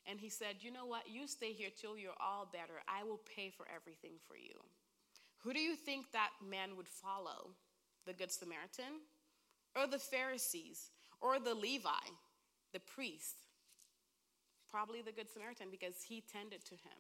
and 0.08 0.20
he 0.20 0.30
said, 0.30 0.58
You 0.60 0.72
know 0.72 0.86
what? 0.86 1.04
You 1.10 1.28
stay 1.28 1.54
here 1.54 1.70
till 1.70 1.98
you're 1.98 2.20
all 2.20 2.48
better. 2.52 2.82
I 2.88 3.04
will 3.04 3.22
pay 3.36 3.50
for 3.50 3.66
everything 3.74 4.14
for 4.28 4.36
you. 4.36 4.60
Who 5.44 5.54
do 5.54 5.60
you 5.60 5.76
think 5.76 6.12
that 6.12 6.30
man 6.48 6.76
would 6.78 6.88
follow? 6.88 7.52
The 8.06 8.14
Good 8.14 8.32
Samaritan? 8.32 9.02
Or 9.76 9.88
the 9.88 10.00
Pharisees? 10.00 10.90
Or 11.20 11.40
the 11.40 11.54
Levi, 11.54 12.06
the 12.74 12.80
priest? 12.80 13.36
Probably 14.70 15.02
the 15.02 15.12
Good 15.12 15.32
Samaritan 15.32 15.68
because 15.70 16.02
he 16.08 16.24
tended 16.32 16.66
to 16.66 16.76
him. 16.76 17.00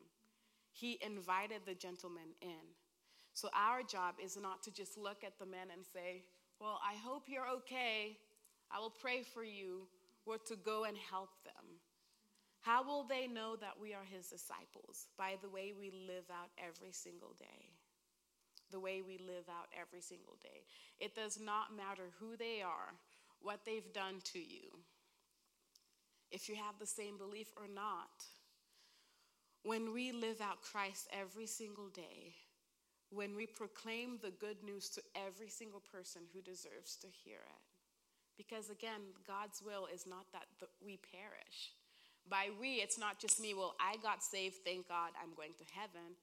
He 0.72 1.00
invited 1.02 1.62
the 1.66 1.76
gentleman 1.76 2.36
in. 2.42 2.76
So 3.34 3.50
our 3.54 3.82
job 3.84 4.16
is 4.24 4.38
not 4.42 4.62
to 4.64 4.72
just 4.72 4.98
look 4.98 5.24
at 5.24 5.40
the 5.40 5.46
man 5.46 5.68
and 5.74 5.86
say, 5.94 6.24
Well, 6.60 6.80
I 6.86 6.96
hope 6.96 7.24
you're 7.28 7.48
okay. 7.58 8.18
I 8.72 8.80
will 8.80 8.94
pray 9.02 9.24
for 9.24 9.44
you. 9.44 9.88
Or 10.26 10.38
to 10.38 10.56
go 10.56 10.84
and 10.84 10.96
help 11.10 11.32
them 11.44 11.66
how 12.62 12.84
will 12.84 13.04
they 13.04 13.28
know 13.28 13.56
that 13.56 13.82
we 13.82 13.93
are 13.93 14.06
his 14.06 14.28
disciples? 14.28 15.08
By 15.17 15.34
the 15.41 15.50
way 15.50 15.74
we 15.78 15.89
live 15.89 16.30
out 16.30 16.50
every 16.58 16.91
single 16.91 17.36
day. 17.39 17.74
The 18.69 18.80
way 18.80 19.02
we 19.02 19.17
live 19.17 19.50
out 19.50 19.67
every 19.80 20.02
single 20.02 20.38
day. 20.43 20.63
It 21.00 21.15
does 21.15 21.39
not 21.39 21.76
matter 21.76 22.13
who 22.19 22.38
they 22.38 22.62
are, 22.62 22.93
what 23.41 23.65
they've 23.65 23.91
done 23.93 24.21
to 24.34 24.39
you, 24.39 24.78
if 26.32 26.47
you 26.47 26.56
have 26.56 26.80
the 26.80 26.86
same 26.86 27.17
belief 27.17 27.47
or 27.58 27.67
not. 27.67 28.24
When 29.63 29.91
we 29.91 30.12
live 30.12 30.39
out 30.39 30.62
Christ 30.62 31.08
every 31.12 31.47
single 31.47 31.89
day, 31.89 32.36
when 33.10 33.36
we 33.36 33.45
proclaim 33.45 34.19
the 34.21 34.32
good 34.32 34.63
news 34.63 34.89
to 34.89 35.02
every 35.15 35.50
single 35.50 35.82
person 35.91 36.21
who 36.34 36.41
deserves 36.41 36.95
to 37.02 37.08
hear 37.08 37.39
it. 37.39 37.62
Because 38.38 38.69
again, 38.69 39.02
God's 39.28 39.62
will 39.62 39.88
is 39.93 40.08
not 40.08 40.26
that 40.32 40.45
we 40.84 40.97
perish 41.12 41.74
by 42.29 42.49
we, 42.60 42.75
it's 42.75 42.97
not 42.97 43.19
just 43.19 43.41
me, 43.41 43.53
well, 43.53 43.75
I 43.79 43.97
got 44.01 44.23
saved, 44.23 44.55
thank 44.65 44.88
God, 44.88 45.12
I'm 45.21 45.36
going 45.36 45.53
to 45.57 45.65
heaven. 45.73 46.15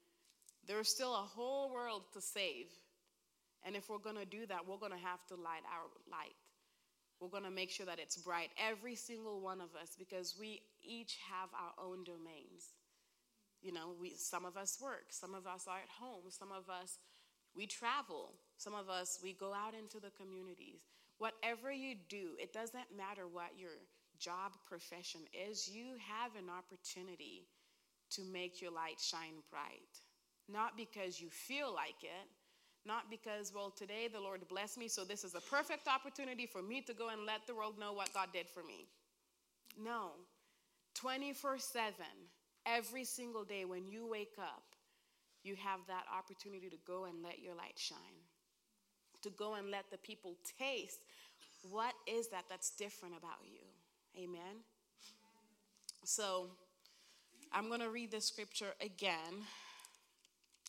There's 0.66 0.88
still 0.88 1.14
a 1.14 1.26
whole 1.26 1.72
world 1.72 2.02
to 2.14 2.20
save. 2.20 2.66
And 3.64 3.74
if 3.74 3.88
we're 3.88 3.98
going 3.98 4.16
to 4.16 4.24
do 4.24 4.46
that, 4.46 4.66
we're 4.68 4.78
going 4.78 4.92
to 4.92 4.98
have 4.98 5.24
to 5.28 5.34
light 5.34 5.66
our 5.72 5.88
light. 6.10 6.36
We're 7.20 7.28
going 7.28 7.44
to 7.44 7.50
make 7.50 7.70
sure 7.70 7.86
that 7.86 7.98
it's 7.98 8.16
bright, 8.16 8.50
every 8.56 8.94
single 8.94 9.40
one 9.40 9.60
of 9.60 9.74
us, 9.74 9.96
because 9.98 10.36
we 10.38 10.62
each 10.82 11.18
have 11.30 11.48
our 11.52 11.84
own 11.84 12.04
domains. 12.04 12.74
You 13.60 13.72
know, 13.72 13.94
we, 14.00 14.14
some 14.16 14.44
of 14.44 14.56
us 14.56 14.78
work, 14.80 15.06
some 15.10 15.34
of 15.34 15.46
us 15.46 15.66
are 15.66 15.78
at 15.78 15.90
home, 16.00 16.30
some 16.30 16.52
of 16.52 16.70
us 16.70 16.98
we 17.56 17.66
travel, 17.66 18.34
some 18.56 18.74
of 18.74 18.88
us 18.88 19.18
we 19.20 19.32
go 19.32 19.52
out 19.52 19.74
into 19.74 19.98
the 19.98 20.12
communities. 20.14 20.78
Whatever 21.18 21.72
you 21.72 21.96
do, 22.08 22.38
it 22.40 22.52
doesn't 22.52 22.96
matter 22.96 23.26
what 23.26 23.58
your 23.58 23.70
job, 24.18 24.52
profession 24.66 25.20
is, 25.32 25.68
you 25.68 25.96
have 25.98 26.32
an 26.36 26.50
opportunity 26.50 27.46
to 28.10 28.22
make 28.32 28.60
your 28.60 28.70
light 28.70 29.00
shine 29.00 29.42
bright. 29.50 30.00
Not 30.48 30.76
because 30.76 31.20
you 31.20 31.28
feel 31.28 31.74
like 31.74 32.02
it, 32.02 32.28
not 32.86 33.10
because, 33.10 33.52
well, 33.54 33.70
today 33.70 34.08
the 34.12 34.20
Lord 34.20 34.46
blessed 34.48 34.78
me, 34.78 34.88
so 34.88 35.04
this 35.04 35.24
is 35.24 35.34
a 35.34 35.40
perfect 35.40 35.88
opportunity 35.88 36.46
for 36.46 36.62
me 36.62 36.80
to 36.82 36.94
go 36.94 37.10
and 37.10 37.26
let 37.26 37.46
the 37.46 37.54
world 37.54 37.78
know 37.78 37.92
what 37.92 38.14
God 38.14 38.28
did 38.32 38.48
for 38.48 38.62
me. 38.62 38.86
No. 39.78 40.12
24 40.94 41.58
7, 41.58 41.92
every 42.66 43.04
single 43.04 43.44
day 43.44 43.64
when 43.64 43.86
you 43.86 44.06
wake 44.06 44.36
up, 44.38 44.64
you 45.44 45.54
have 45.56 45.80
that 45.86 46.04
opportunity 46.16 46.68
to 46.68 46.76
go 46.86 47.04
and 47.04 47.22
let 47.22 47.40
your 47.40 47.54
light 47.54 47.76
shine, 47.76 47.98
to 49.22 49.30
go 49.30 49.54
and 49.54 49.70
let 49.70 49.90
the 49.90 49.98
people 49.98 50.36
taste 50.58 51.00
what 51.62 51.94
is 52.06 52.28
that 52.28 52.44
that's 52.48 52.70
different 52.70 53.14
about 53.16 53.44
you. 53.44 53.60
Amen. 54.16 54.62
So 56.04 56.48
I'm 57.52 57.68
going 57.68 57.80
to 57.80 57.90
read 57.90 58.10
the 58.10 58.20
scripture 58.20 58.74
again. 58.80 59.44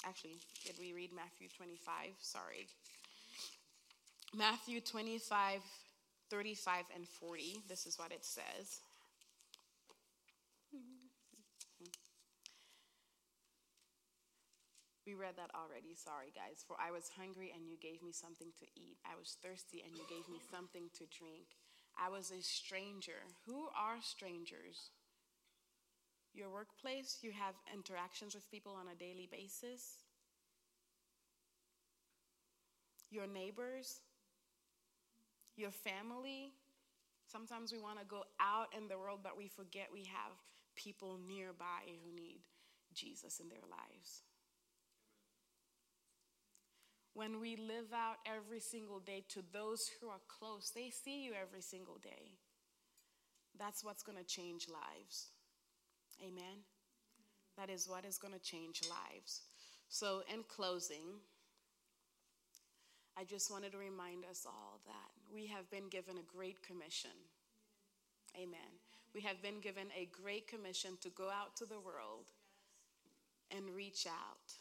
Actually, 0.05 0.37
did 0.65 0.75
we 0.79 0.93
read 0.93 1.11
Matthew 1.13 1.47
25? 1.55 2.13
Sorry. 2.19 2.67
Matthew 4.35 4.79
25, 4.79 5.61
35, 6.29 6.83
and 6.95 7.07
40. 7.07 7.63
This 7.67 7.85
is 7.85 7.97
what 7.97 8.11
it 8.11 8.23
says. 8.23 8.79
We 15.09 15.17
read 15.17 15.41
that 15.41 15.49
already. 15.57 15.97
Sorry, 15.97 16.29
guys. 16.37 16.61
For 16.61 16.77
I 16.77 16.91
was 16.91 17.09
hungry 17.17 17.49
and 17.49 17.65
you 17.65 17.81
gave 17.81 18.03
me 18.05 18.13
something 18.13 18.53
to 18.61 18.65
eat. 18.77 19.01
I 19.01 19.17
was 19.17 19.41
thirsty 19.41 19.81
and 19.81 19.97
you 19.97 20.05
gave 20.05 20.29
me 20.29 20.37
something 20.53 20.85
to 21.01 21.09
drink. 21.09 21.49
I 22.01 22.09
was 22.09 22.31
a 22.31 22.41
stranger. 22.41 23.21
Who 23.45 23.67
are 23.77 23.97
strangers? 24.01 24.91
Your 26.33 26.49
workplace, 26.49 27.17
you 27.21 27.31
have 27.31 27.55
interactions 27.73 28.35
with 28.35 28.49
people 28.49 28.73
on 28.79 28.87
a 28.87 28.95
daily 28.95 29.27
basis. 29.31 29.97
Your 33.11 33.27
neighbors, 33.27 34.01
your 35.57 35.71
family. 35.71 36.53
Sometimes 37.25 37.71
we 37.71 37.79
want 37.79 37.99
to 37.99 38.05
go 38.05 38.23
out 38.39 38.67
in 38.77 38.87
the 38.87 38.97
world, 38.97 39.19
but 39.23 39.37
we 39.37 39.47
forget 39.47 39.87
we 39.91 40.05
have 40.05 40.31
people 40.75 41.17
nearby 41.27 41.83
who 42.03 42.15
need 42.15 42.39
Jesus 42.93 43.39
in 43.39 43.49
their 43.49 43.65
lives 43.69 44.21
when 47.13 47.39
we 47.39 47.55
live 47.55 47.91
out 47.93 48.17
every 48.25 48.59
single 48.59 48.99
day 48.99 49.23
to 49.29 49.43
those 49.51 49.89
who 49.99 50.09
are 50.09 50.21
close, 50.27 50.71
they 50.73 50.89
see 50.89 51.23
you 51.23 51.31
every 51.39 51.61
single 51.61 51.97
day. 52.01 52.37
That's 53.57 53.83
what's 53.83 54.03
going 54.03 54.17
to 54.17 54.23
change 54.23 54.67
lives. 54.69 55.27
Amen. 56.21 56.63
That 57.57 57.69
is 57.69 57.89
what 57.89 58.05
is 58.05 58.17
going 58.17 58.33
to 58.33 58.39
change 58.39 58.81
lives. 58.89 59.41
So, 59.89 60.21
in 60.31 60.43
closing, 60.47 61.19
I 63.17 63.23
just 63.23 63.51
wanted 63.51 63.71
to 63.73 63.77
remind 63.77 64.23
us 64.29 64.45
all 64.45 64.79
that 64.85 65.33
we 65.33 65.47
have 65.47 65.69
been 65.69 65.89
given 65.89 66.17
a 66.17 66.37
great 66.37 66.61
commission. 66.63 67.11
Amen. 68.35 68.79
We 69.13 69.21
have 69.21 69.41
been 69.41 69.59
given 69.59 69.87
a 69.97 70.07
great 70.23 70.47
commission 70.47 70.91
to 71.01 71.09
go 71.09 71.29
out 71.29 71.55
to 71.57 71.65
the 71.65 71.79
world 71.79 72.27
and 73.51 73.75
reach 73.75 74.05
out 74.07 74.53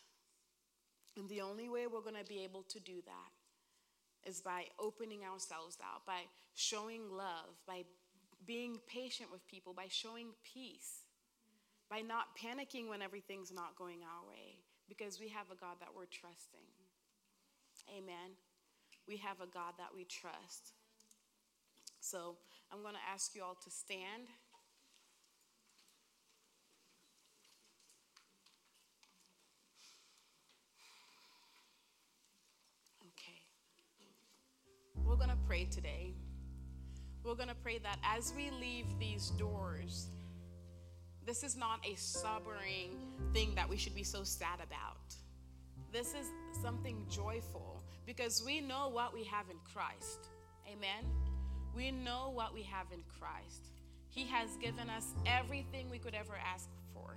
and 1.19 1.29
the 1.29 1.41
only 1.41 1.69
way 1.69 1.87
we're 1.87 2.01
going 2.01 2.15
to 2.15 2.29
be 2.29 2.45
able 2.45 2.63
to 2.63 2.81
do 2.81 3.03
that 3.05 4.29
is 4.29 4.41
by 4.41 4.65
opening 4.79 5.21
ourselves 5.25 5.79
out, 5.83 6.07
by 6.07 6.23
showing 6.55 7.11
love, 7.11 7.57
by 7.67 7.85
being 8.47 8.79
patient 8.87 9.31
with 9.31 9.47
people, 9.47 9.73
by 9.73 9.87
showing 9.89 10.29
peace, 10.43 11.05
by 11.91 12.01
not 12.01 12.37
panicking 12.37 12.89
when 12.89 13.03
everything's 13.03 13.53
not 13.53 13.77
going 13.77 13.99
our 14.03 14.29
way, 14.29 14.57
because 14.89 15.21
we 15.21 15.29
have 15.29 15.47
a 15.51 15.57
God 15.57 15.77
that 15.81 15.89
we're 15.95 16.07
trusting. 16.07 16.67
Amen. 17.97 18.37
We 19.07 19.17
have 19.19 19.41
a 19.41 19.47
God 19.47 19.75
that 19.79 19.89
we 19.95 20.05
trust. 20.05 20.73
So 22.01 22.37
I'm 22.73 22.83
going 22.83 22.95
to 22.95 23.11
ask 23.13 23.35
you 23.35 23.43
all 23.43 23.57
to 23.65 23.71
stand. 23.71 24.29
Going 35.17 35.31
to 35.31 35.37
pray 35.47 35.65
today. 35.65 36.15
We're 37.25 37.35
going 37.35 37.49
to 37.49 37.55
pray 37.55 37.79
that 37.79 37.99
as 38.03 38.33
we 38.37 38.51
leave 38.51 38.87
these 38.99 39.31
doors, 39.31 40.09
this 41.27 41.43
is 41.43 41.57
not 41.57 41.81
a 41.87 41.95
sobering 41.95 42.97
thing 43.35 43.55
that 43.55 43.69
we 43.69 43.77
should 43.77 43.95
be 43.95 44.03
so 44.03 44.23
sad 44.23 44.61
about. 44.63 45.15
This 45.93 46.15
is 46.15 46.31
something 46.63 47.05
joyful 47.11 47.83
because 48.07 48.43
we 48.45 48.61
know 48.61 48.89
what 48.89 49.13
we 49.13 49.25
have 49.25 49.47
in 49.51 49.57
Christ. 49.75 50.29
Amen. 50.67 51.05
We 51.75 51.91
know 51.91 52.31
what 52.33 52.55
we 52.55 52.63
have 52.63 52.87
in 52.93 53.03
Christ. 53.21 53.69
He 54.09 54.27
has 54.27 54.57
given 54.57 54.89
us 54.89 55.13
everything 55.27 55.91
we 55.91 55.99
could 55.99 56.15
ever 56.15 56.35
ask 56.53 56.69
for. 56.95 57.17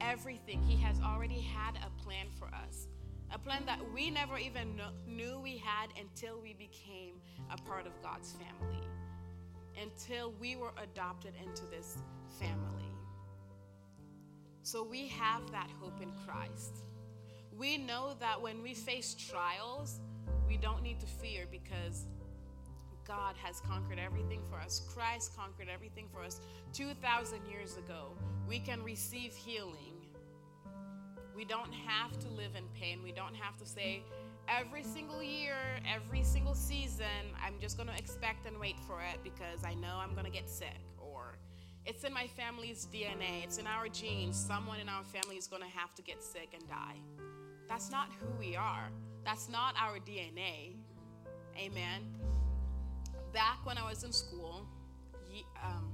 Everything. 0.00 0.62
He 0.62 0.76
has 0.82 0.96
already 1.00 1.40
had 1.40 1.76
a 1.76 2.02
plan 2.02 2.26
for 2.38 2.48
us. 2.48 2.88
A 3.32 3.38
plan 3.38 3.64
that 3.66 3.78
we 3.92 4.10
never 4.10 4.38
even 4.38 4.76
know, 4.76 4.90
knew 5.06 5.38
we 5.40 5.58
had 5.58 5.88
until 6.00 6.40
we 6.40 6.54
became 6.54 7.14
a 7.52 7.56
part 7.68 7.86
of 7.86 7.92
God's 8.02 8.32
family. 8.32 8.86
Until 9.80 10.32
we 10.40 10.56
were 10.56 10.72
adopted 10.82 11.34
into 11.44 11.64
this 11.66 11.98
family. 12.40 12.84
So 14.62 14.82
we 14.82 15.08
have 15.08 15.50
that 15.52 15.68
hope 15.80 16.00
in 16.02 16.10
Christ. 16.26 16.84
We 17.56 17.78
know 17.78 18.14
that 18.20 18.40
when 18.40 18.62
we 18.62 18.74
face 18.74 19.14
trials, 19.14 20.00
we 20.46 20.56
don't 20.56 20.82
need 20.82 21.00
to 21.00 21.06
fear 21.06 21.44
because 21.50 22.06
God 23.06 23.34
has 23.42 23.60
conquered 23.60 23.98
everything 23.98 24.42
for 24.50 24.58
us. 24.58 24.82
Christ 24.94 25.34
conquered 25.36 25.68
everything 25.72 26.06
for 26.12 26.22
us 26.22 26.40
2,000 26.74 27.38
years 27.50 27.78
ago. 27.78 28.12
We 28.46 28.58
can 28.58 28.82
receive 28.82 29.34
healing. 29.34 29.87
We 31.38 31.44
don't 31.44 31.72
have 31.72 32.18
to 32.18 32.28
live 32.30 32.56
in 32.56 32.64
pain. 32.78 32.98
We 33.02 33.12
don't 33.12 33.34
have 33.36 33.56
to 33.58 33.64
say, 33.66 34.02
every 34.48 34.82
single 34.82 35.22
year, 35.22 35.54
every 35.88 36.24
single 36.24 36.54
season, 36.54 37.06
I'm 37.40 37.54
just 37.60 37.76
going 37.76 37.88
to 37.88 37.96
expect 37.96 38.46
and 38.46 38.58
wait 38.58 38.76
for 38.86 39.00
it 39.00 39.20
because 39.22 39.64
I 39.64 39.74
know 39.74 39.98
I'm 40.02 40.14
going 40.14 40.26
to 40.26 40.32
get 40.32 40.50
sick. 40.50 40.80
Or 40.98 41.38
it's 41.86 42.02
in 42.02 42.12
my 42.12 42.26
family's 42.26 42.88
DNA, 42.92 43.44
it's 43.44 43.58
in 43.58 43.68
our 43.68 43.88
genes. 43.88 44.36
Someone 44.36 44.80
in 44.80 44.88
our 44.88 45.04
family 45.04 45.36
is 45.36 45.46
going 45.46 45.62
to 45.62 45.68
have 45.68 45.94
to 45.94 46.02
get 46.02 46.22
sick 46.22 46.50
and 46.52 46.68
die. 46.68 46.96
That's 47.68 47.90
not 47.90 48.08
who 48.18 48.26
we 48.38 48.56
are, 48.56 48.90
that's 49.24 49.48
not 49.48 49.74
our 49.78 49.98
DNA. 49.98 50.74
Amen 51.56 52.02
back 53.32 53.64
when 53.64 53.78
I 53.78 53.88
was 53.88 54.04
in 54.04 54.12
school, 54.12 54.66
um, 55.62 55.92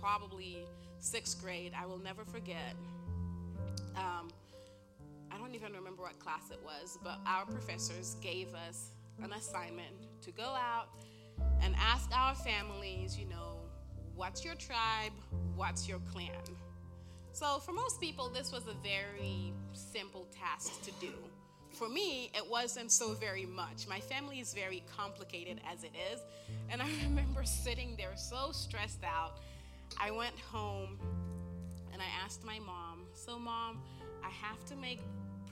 probably 0.00 0.66
sixth 0.98 1.40
grade, 1.42 1.72
I 1.78 1.86
will 1.86 1.98
never 1.98 2.24
forget. 2.24 2.74
Um, 3.96 4.28
I 5.34 5.38
don't 5.38 5.54
even 5.54 5.72
remember 5.72 6.02
what 6.02 6.18
class 6.20 6.50
it 6.52 6.60
was, 6.64 6.96
but 7.02 7.18
our 7.26 7.44
professors 7.44 8.16
gave 8.20 8.54
us 8.54 8.90
an 9.20 9.32
assignment 9.32 9.94
to 10.22 10.30
go 10.30 10.44
out 10.44 10.88
and 11.60 11.74
ask 11.76 12.08
our 12.14 12.36
families, 12.36 13.18
you 13.18 13.26
know, 13.26 13.58
what's 14.14 14.44
your 14.44 14.54
tribe? 14.54 15.12
What's 15.56 15.88
your 15.88 15.98
clan? 16.12 16.30
So, 17.32 17.58
for 17.58 17.72
most 17.72 18.00
people, 18.00 18.28
this 18.28 18.52
was 18.52 18.68
a 18.68 18.74
very 18.74 19.52
simple 19.72 20.28
task 20.38 20.82
to 20.82 20.92
do. 21.00 21.12
For 21.72 21.88
me, 21.88 22.30
it 22.32 22.48
wasn't 22.48 22.92
so 22.92 23.14
very 23.14 23.44
much. 23.44 23.88
My 23.88 23.98
family 23.98 24.38
is 24.38 24.54
very 24.54 24.84
complicated 24.96 25.60
as 25.68 25.82
it 25.82 25.92
is. 26.12 26.20
And 26.70 26.80
I 26.80 26.86
remember 27.02 27.42
sitting 27.44 27.96
there 27.96 28.14
so 28.14 28.52
stressed 28.52 29.02
out. 29.02 29.38
I 30.00 30.12
went 30.12 30.38
home 30.38 30.96
and 31.92 32.00
I 32.00 32.24
asked 32.24 32.44
my 32.44 32.60
mom, 32.60 33.06
So, 33.14 33.36
mom, 33.36 33.82
I 34.24 34.30
have 34.30 34.64
to 34.66 34.76
make 34.76 35.00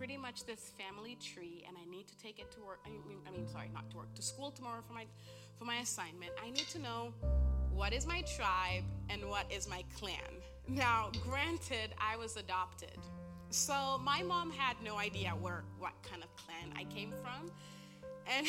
pretty 0.03 0.17
much 0.17 0.45
this 0.47 0.73
family 0.77 1.17
tree 1.23 1.65
and 1.69 1.77
I 1.81 1.88
need 1.88 2.09
to 2.09 2.19
take 2.19 2.41
it 2.41 2.51
to 2.51 2.61
work. 2.67 2.81
I 2.85 2.88
mean, 2.88 3.19
I 3.25 3.31
mean, 3.31 3.47
sorry, 3.47 3.71
not 3.73 3.88
to 3.93 3.99
work, 3.99 4.12
to 4.17 4.23
school 4.23 4.51
tomorrow 4.51 4.83
for 4.85 4.95
my, 4.95 5.07
for 5.57 5.65
my 5.65 5.77
assignment. 5.77 6.33
I 6.45 6.51
need 6.51 6.67
to 6.71 6.81
know 6.81 7.15
what 7.73 7.93
is 7.93 8.05
my 8.05 8.23
tribe 8.23 8.83
and 9.11 9.25
what 9.29 9.47
is 9.49 9.69
my 9.69 9.85
clan. 9.97 10.43
Now, 10.67 11.12
granted, 11.23 11.95
I 12.01 12.17
was 12.17 12.37
adopted. 12.37 12.99
So 13.51 14.01
my 14.03 14.25
mom 14.25 14.51
had 14.51 14.75
no 14.83 14.99
idea 14.99 15.31
where 15.41 15.62
what 15.79 15.93
kind 16.03 16.25
of 16.25 16.35
clan 16.35 16.77
I 16.77 16.83
came 16.93 17.12
from. 17.23 17.53
And 18.27 18.49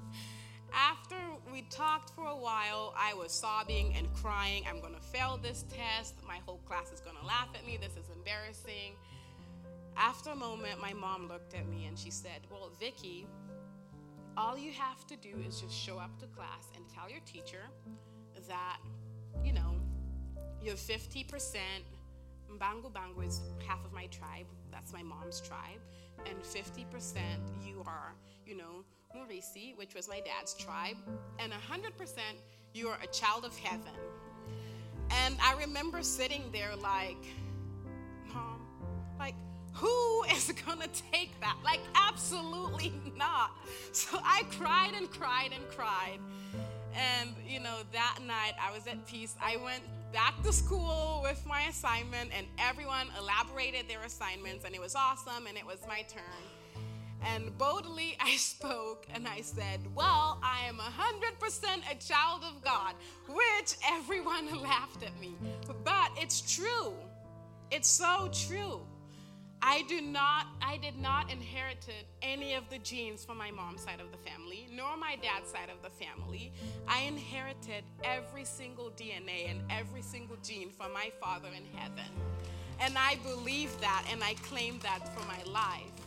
after 0.74 1.14
we 1.52 1.62
talked 1.70 2.10
for 2.16 2.26
a 2.26 2.36
while, 2.36 2.92
I 2.98 3.14
was 3.14 3.30
sobbing 3.30 3.94
and 3.96 4.12
crying. 4.12 4.64
I'm 4.68 4.80
going 4.80 4.96
to 4.96 5.00
fail 5.00 5.38
this 5.40 5.66
test. 5.72 6.16
My 6.26 6.40
whole 6.44 6.58
class 6.66 6.90
is 6.90 6.98
going 6.98 7.16
to 7.20 7.24
laugh 7.24 7.50
at 7.54 7.64
me. 7.64 7.76
This 7.76 7.92
is 7.92 8.10
embarrassing. 8.12 8.96
After 9.96 10.30
a 10.30 10.36
moment, 10.36 10.80
my 10.80 10.92
mom 10.92 11.28
looked 11.28 11.54
at 11.54 11.68
me 11.68 11.86
and 11.86 11.98
she 11.98 12.10
said, 12.10 12.46
"Well, 12.50 12.70
Vicky, 12.80 13.26
all 14.36 14.58
you 14.58 14.72
have 14.72 15.06
to 15.06 15.16
do 15.16 15.36
is 15.46 15.60
just 15.60 15.74
show 15.74 15.98
up 15.98 16.18
to 16.18 16.26
class 16.26 16.70
and 16.74 16.84
tell 16.88 17.08
your 17.08 17.20
teacher 17.20 17.62
that, 18.48 18.78
you 19.44 19.52
know, 19.52 19.76
you're 20.60 20.76
50% 20.76 21.84
Mbangu 22.50 22.92
Bangu 22.92 23.26
is 23.26 23.40
half 23.66 23.84
of 23.84 23.92
my 23.92 24.06
tribe. 24.06 24.46
That's 24.70 24.92
my 24.92 25.02
mom's 25.02 25.40
tribe. 25.40 25.80
And 26.26 26.38
50% 26.42 27.20
you 27.64 27.82
are, 27.86 28.14
you 28.46 28.56
know, 28.56 28.84
Murisi, 29.16 29.76
which 29.76 29.94
was 29.94 30.08
my 30.08 30.20
dad's 30.20 30.54
tribe. 30.54 30.96
And 31.38 31.52
100% 31.52 32.18
you 32.72 32.88
are 32.88 32.98
a 33.02 33.06
child 33.08 33.44
of 33.44 33.56
heaven. 33.58 33.94
And 35.10 35.36
I 35.42 35.54
remember 35.60 36.02
sitting 36.02 36.44
there 36.52 36.74
like, 36.76 37.24
who 39.74 40.24
is 40.32 40.52
gonna 40.66 40.88
take 41.12 41.38
that? 41.40 41.56
Like, 41.64 41.80
absolutely 41.94 42.92
not. 43.16 43.50
So 43.92 44.18
I 44.22 44.42
cried 44.50 44.92
and 44.96 45.10
cried 45.10 45.50
and 45.54 45.68
cried. 45.68 46.18
And, 46.94 47.34
you 47.46 47.60
know, 47.60 47.78
that 47.92 48.18
night 48.24 48.52
I 48.60 48.72
was 48.72 48.86
at 48.86 49.04
peace. 49.06 49.34
I 49.42 49.56
went 49.56 49.82
back 50.12 50.40
to 50.44 50.52
school 50.52 51.20
with 51.24 51.44
my 51.44 51.62
assignment, 51.62 52.30
and 52.36 52.46
everyone 52.58 53.08
elaborated 53.18 53.88
their 53.88 54.02
assignments, 54.02 54.64
and 54.64 54.74
it 54.74 54.80
was 54.80 54.94
awesome, 54.94 55.46
and 55.48 55.58
it 55.58 55.66
was 55.66 55.80
my 55.88 56.02
turn. 56.02 56.22
And 57.26 57.56
boldly 57.58 58.16
I 58.20 58.36
spoke 58.36 59.06
and 59.12 59.26
I 59.26 59.40
said, 59.40 59.80
Well, 59.94 60.38
I 60.42 60.66
am 60.66 60.76
100% 60.78 61.90
a 61.90 61.94
child 61.96 62.42
of 62.44 62.62
God, 62.62 62.94
which 63.28 63.76
everyone 63.90 64.62
laughed 64.62 65.02
at 65.02 65.18
me. 65.20 65.34
But 65.84 66.10
it's 66.16 66.40
true. 66.54 66.92
It's 67.70 67.88
so 67.88 68.28
true. 68.32 68.80
I 69.62 69.82
do 69.88 70.00
not, 70.00 70.46
I 70.60 70.76
did 70.76 70.98
not 70.98 71.30
inherit 71.32 71.86
any 72.22 72.54
of 72.54 72.68
the 72.70 72.78
genes 72.78 73.24
from 73.24 73.38
my 73.38 73.50
mom's 73.50 73.82
side 73.82 74.00
of 74.00 74.10
the 74.10 74.18
family, 74.18 74.68
nor 74.70 74.96
my 74.96 75.16
dad's 75.16 75.50
side 75.50 75.70
of 75.70 75.82
the 75.82 75.90
family. 75.90 76.52
I 76.86 77.02
inherited 77.02 77.84
every 78.02 78.44
single 78.44 78.90
DNA 78.90 79.50
and 79.50 79.60
every 79.70 80.02
single 80.02 80.36
gene 80.42 80.70
from 80.70 80.92
my 80.92 81.10
father 81.20 81.48
in 81.48 81.64
heaven. 81.78 82.10
And 82.80 82.98
I 82.98 83.16
believe 83.24 83.78
that 83.80 84.06
and 84.10 84.22
I 84.22 84.34
claim 84.34 84.78
that 84.80 85.08
for 85.16 85.26
my 85.26 85.42
life. 85.50 86.03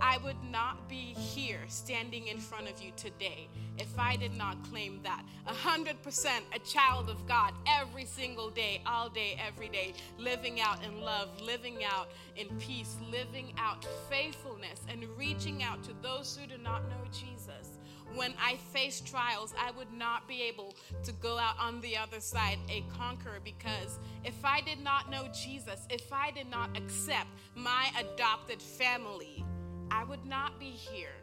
I 0.00 0.18
would 0.18 0.42
not 0.50 0.88
be 0.88 1.14
here 1.14 1.60
standing 1.68 2.28
in 2.28 2.38
front 2.38 2.70
of 2.70 2.82
you 2.82 2.90
today 2.96 3.48
if 3.78 3.98
I 3.98 4.16
did 4.16 4.36
not 4.36 4.56
claim 4.70 5.00
that. 5.02 5.22
100% 5.46 6.28
a 6.54 6.58
child 6.60 7.10
of 7.10 7.26
God 7.26 7.52
every 7.66 8.06
single 8.06 8.50
day, 8.50 8.82
all 8.86 9.08
day, 9.08 9.38
every 9.46 9.68
day, 9.68 9.94
living 10.18 10.60
out 10.60 10.82
in 10.84 11.00
love, 11.00 11.28
living 11.40 11.84
out 11.84 12.08
in 12.36 12.48
peace, 12.58 12.96
living 13.10 13.52
out 13.58 13.86
faithfulness, 14.08 14.80
and 14.88 15.04
reaching 15.18 15.62
out 15.62 15.82
to 15.84 15.92
those 16.02 16.36
who 16.36 16.46
do 16.46 16.62
not 16.62 16.88
know 16.88 17.04
Jesus. 17.12 17.78
When 18.14 18.34
I 18.42 18.56
face 18.72 19.00
trials, 19.00 19.54
I 19.58 19.70
would 19.72 19.92
not 19.92 20.26
be 20.26 20.42
able 20.42 20.74
to 21.04 21.12
go 21.12 21.38
out 21.38 21.54
on 21.60 21.80
the 21.80 21.96
other 21.96 22.18
side 22.18 22.58
a 22.68 22.84
conqueror 22.98 23.38
because 23.44 24.00
if 24.24 24.44
I 24.44 24.60
did 24.62 24.82
not 24.82 25.10
know 25.10 25.28
Jesus, 25.32 25.86
if 25.90 26.12
I 26.12 26.32
did 26.32 26.50
not 26.50 26.76
accept 26.76 27.28
my 27.54 27.90
adopted 27.98 28.60
family, 28.60 29.44
I 29.90 30.04
would 30.04 30.24
not 30.24 30.58
be 30.58 30.70
here. 30.70 31.14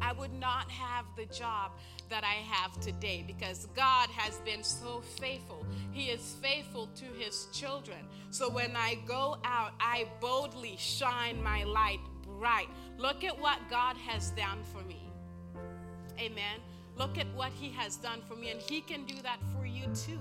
I 0.00 0.12
would 0.12 0.32
not 0.32 0.70
have 0.70 1.04
the 1.16 1.26
job 1.26 1.72
that 2.08 2.24
I 2.24 2.34
have 2.52 2.80
today 2.80 3.24
because 3.26 3.66
God 3.74 4.08
has 4.10 4.38
been 4.38 4.62
so 4.62 5.00
faithful. 5.00 5.64
He 5.90 6.06
is 6.06 6.36
faithful 6.42 6.88
to 6.96 7.04
his 7.18 7.46
children. 7.52 7.98
So 8.30 8.50
when 8.50 8.74
I 8.76 8.98
go 9.06 9.38
out, 9.44 9.72
I 9.80 10.06
boldly 10.20 10.76
shine 10.78 11.42
my 11.42 11.64
light 11.64 12.00
bright. 12.38 12.68
Look 12.98 13.22
at 13.22 13.38
what 13.38 13.58
God 13.70 13.96
has 13.96 14.30
done 14.30 14.58
for 14.72 14.82
me. 14.88 15.08
Amen. 16.18 16.60
Look 16.96 17.18
at 17.18 17.26
what 17.34 17.52
he 17.52 17.70
has 17.70 17.96
done 17.96 18.20
for 18.28 18.34
me, 18.34 18.50
and 18.50 18.60
he 18.60 18.80
can 18.80 19.04
do 19.04 19.14
that 19.22 19.38
for 19.56 19.64
you 19.64 19.86
too. 19.94 20.18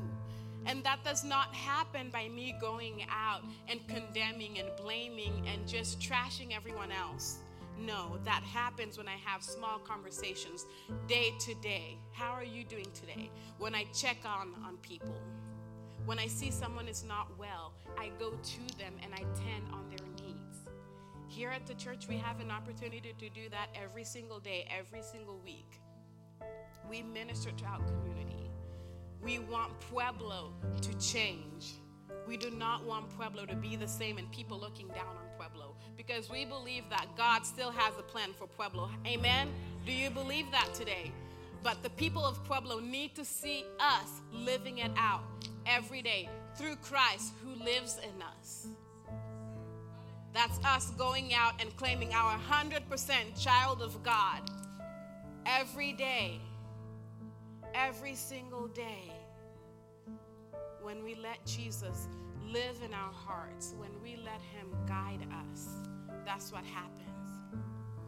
And 0.72 0.86
that 0.86 1.04
does 1.04 1.26
not 1.26 1.54
happen 1.54 2.10
by 2.12 2.30
me 2.30 2.56
going 2.62 3.06
out 3.12 3.44
and 3.68 3.86
condemning 3.90 4.58
and 4.58 4.70
blaming 4.78 5.46
and 5.46 5.68
just 5.68 6.00
trashing 6.00 6.56
everyone 6.56 6.94
else. 6.94 7.40
No, 7.78 8.18
that 8.24 8.42
happens 8.42 8.98
when 8.98 9.10
I 9.10 9.18
have 9.26 9.44
small 9.44 9.80
conversations 9.80 10.66
day 11.10 11.34
to 11.42 11.54
day. 11.56 11.98
How 12.14 12.32
are 12.32 12.46
you 12.46 12.64
doing 12.64 12.88
today? 12.94 13.30
When 13.58 13.76
I 13.76 13.84
check 13.94 14.20
on 14.24 14.54
on 14.66 14.78
people. 14.78 15.20
When 16.06 16.18
I 16.20 16.28
see 16.28 16.52
someone 16.52 16.88
is 16.88 17.04
not 17.04 17.28
well, 17.38 17.74
I 18.00 18.10
go 18.18 18.32
to 18.32 18.78
them 18.78 18.94
and 19.04 19.14
I 19.14 19.26
tend 19.36 19.68
on 19.74 19.90
their 19.90 20.08
needs. 20.26 20.60
Here 21.28 21.50
at 21.50 21.68
the 21.68 21.74
church, 21.74 22.08
we 22.08 22.16
have 22.16 22.40
an 22.40 22.50
opportunity 22.50 23.14
to 23.20 23.30
do 23.30 23.50
that 23.50 23.68
every 23.76 24.06
single 24.06 24.40
day, 24.40 24.66
every 24.72 25.02
single 25.02 25.38
week. 25.44 25.82
We 26.90 27.02
minister 27.02 27.52
to 27.52 27.66
our 27.66 27.80
community. 27.80 28.51
We 29.24 29.40
want 29.40 29.80
Pueblo 29.82 30.54
to 30.82 30.94
change. 30.98 31.76
We 32.28 32.38
do 32.38 32.50
not 32.50 32.86
want 32.86 33.10
Pueblo 33.16 33.46
to 33.46 33.56
be 33.56 33.76
the 33.76 33.88
same 33.88 34.18
and 34.18 34.32
people 34.32 34.60
looking 34.60 34.88
down 34.90 35.18
on 35.18 35.26
Pueblo 35.38 35.76
because 35.98 36.30
we 36.30 36.46
believe 36.46 36.84
that 36.90 37.08
God 37.18 37.46
still 37.46 37.72
has 37.72 37.94
a 38.00 38.04
plan 38.04 38.30
for 38.38 38.48
Pueblo. 38.48 38.90
Amen? 39.06 39.50
Do 39.86 39.92
you 39.92 40.10
believe 40.10 40.50
that 40.52 40.74
today? 40.74 41.12
But 41.64 41.84
the 41.84 41.90
people 41.92 42.26
of 42.26 42.44
Pueblo 42.46 42.80
need 42.80 43.16
to 43.16 43.26
see 43.26 43.66
us 43.80 44.22
living 44.32 44.80
it 44.80 44.92
out 44.98 45.24
every 45.66 46.02
day 46.02 46.30
through 46.56 46.76
Christ 46.78 47.34
who 47.44 47.64
lives 47.64 48.00
in 48.04 48.22
us. 48.22 48.68
That's 50.34 50.60
us 50.64 50.92
going 50.92 51.34
out 51.34 51.62
and 51.62 51.76
claiming 51.76 52.14
our 52.14 52.40
100% 52.40 53.44
child 53.44 53.82
of 53.82 54.02
God 54.04 54.50
every 55.46 55.94
day, 55.94 56.40
every 57.74 58.16
single 58.16 58.68
day. 58.68 59.12
When 60.82 61.04
we 61.04 61.16
let 61.16 61.46
Jesus 61.46 62.08
live 62.46 62.78
in 62.84 62.94
our 62.94 63.14
hearts, 63.14 63.76
when 63.78 63.92
we 64.02 64.16
let 64.18 64.42
Him 64.42 64.68
guide 64.88 65.28
us, 65.52 65.68
that's 66.26 66.52
what 66.52 66.66
happens. 66.66 67.30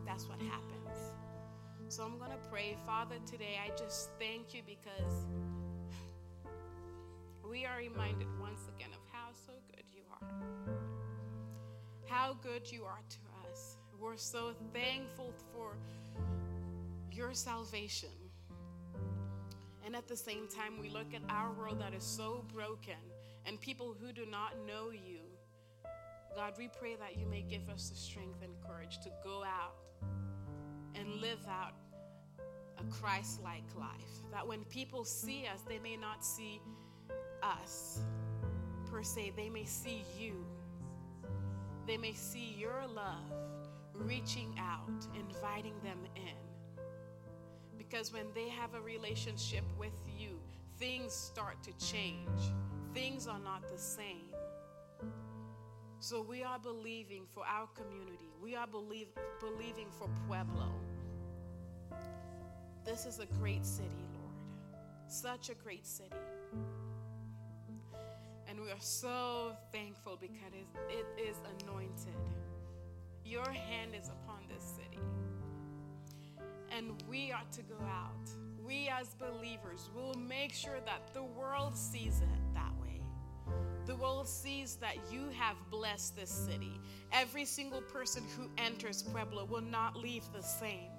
That's 0.06 0.28
what 0.28 0.42
happens. 0.42 0.74
So 1.88 2.04
I'm 2.04 2.18
going 2.18 2.32
to 2.32 2.50
pray. 2.50 2.76
Father, 2.86 3.16
today 3.30 3.60
I 3.64 3.70
just 3.78 4.10
thank 4.20 4.54
you 4.54 4.62
because 4.66 5.26
we 7.48 7.66
are 7.66 7.78
reminded 7.78 8.28
once 8.40 8.62
again 8.76 8.90
of 8.92 9.02
how 9.12 9.30
so 9.46 9.54
good 9.76 9.86
you 9.94 10.02
are. 10.12 10.28
How 12.08 12.36
good 12.42 12.72
you 12.72 12.84
are 12.86 13.02
to 13.10 13.50
us. 13.52 13.78
We're 14.00 14.18
so 14.18 14.54
thankful 14.74 15.34
for 15.54 15.78
your 17.12 17.34
salvation. 17.34 18.10
And 19.86 19.96
at 19.96 20.08
the 20.08 20.16
same 20.16 20.48
time, 20.48 20.80
we 20.80 20.90
look 20.90 21.14
at 21.14 21.22
our 21.30 21.52
world 21.52 21.80
that 21.82 21.94
is 21.94 22.04
so 22.04 22.46
broken 22.54 22.96
and 23.46 23.60
people 23.60 23.96
who 24.00 24.14
do 24.14 24.26
not 24.26 24.54
know 24.66 24.92
you. 24.92 25.20
God, 26.36 26.54
we 26.58 26.70
pray 26.80 26.96
that 26.96 27.20
you 27.20 27.28
may 27.28 27.42
give 27.42 27.70
us 27.70 27.90
the 27.90 27.96
strength 27.96 28.42
and 28.42 28.54
courage 28.66 29.00
to 29.04 29.10
go 29.24 29.44
out 29.44 29.76
and 30.96 31.22
live 31.22 31.46
out 31.50 31.74
a 32.80 32.84
Christ 32.92 33.42
like 33.44 33.64
life. 33.78 34.22
That 34.32 34.48
when 34.48 34.64
people 34.66 35.06
see 35.06 35.46
us, 35.54 35.62
they 35.68 35.80
may 35.80 35.96
not 35.96 36.26
see 36.26 36.62
us 37.44 38.00
per 38.90 39.04
se, 39.04 39.34
they 39.36 39.50
may 39.50 39.66
see 39.66 40.04
you. 40.18 40.46
They 41.86 41.98
may 41.98 42.14
see 42.14 42.56
your 42.58 42.84
love 42.96 43.32
reaching 43.94 44.56
out, 44.58 44.90
inviting 45.16 45.74
them 45.84 46.00
in. 46.16 46.43
Because 47.94 48.12
when 48.12 48.26
they 48.34 48.50
have 48.50 48.74
a 48.74 48.82
relationship 48.82 49.64
with 49.78 49.94
you, 50.18 50.40
things 50.80 51.14
start 51.14 51.62
to 51.62 51.72
change. 51.86 52.28
Things 52.92 53.28
are 53.28 53.38
not 53.38 53.70
the 53.72 53.78
same. 53.78 54.34
So 56.00 56.24
we 56.24 56.42
are 56.42 56.58
believing 56.58 57.26
for 57.32 57.44
our 57.46 57.68
community. 57.68 58.32
We 58.42 58.56
are 58.56 58.66
believe, 58.66 59.10
believing 59.40 59.92
for 59.92 60.10
Pueblo. 60.26 60.74
This 62.84 63.06
is 63.06 63.20
a 63.20 63.28
great 63.28 63.64
city, 63.64 64.08
Lord. 64.16 64.82
Such 65.06 65.52
a 65.52 65.54
great 65.54 65.86
city. 65.86 66.16
And 68.48 68.60
we 68.60 68.72
are 68.72 68.82
so 68.82 69.56
thankful 69.72 70.18
because 70.20 70.54
it 70.90 71.06
is 71.22 71.38
anointed. 71.62 72.16
Your 73.24 73.52
hand 73.52 73.92
is 73.94 74.08
upon 74.08 74.40
this 74.50 74.64
city. 74.64 75.00
And 76.76 77.04
we 77.08 77.32
are 77.32 77.44
to 77.52 77.62
go 77.62 77.76
out. 77.88 78.30
We, 78.66 78.90
as 78.90 79.10
believers, 79.16 79.90
will 79.96 80.16
make 80.16 80.54
sure 80.54 80.80
that 80.86 81.14
the 81.14 81.24
world 81.24 81.78
sees 81.78 82.22
it 82.22 82.54
that 82.56 82.72
way. 82.82 83.02
The 83.86 83.96
world 83.96 84.28
sees 84.28 84.78
that 84.78 84.96
you 85.12 85.30
have 85.38 85.56
blessed 85.70 86.16
this 86.16 86.32
city. 86.32 86.80
Every 87.12 87.46
single 87.46 87.82
person 87.82 88.24
who 88.36 88.50
enters 88.58 89.04
Pueblo 89.04 89.46
will 89.46 89.62
not 89.62 89.96
leave 89.98 90.24
the 90.34 90.42
same. 90.42 90.90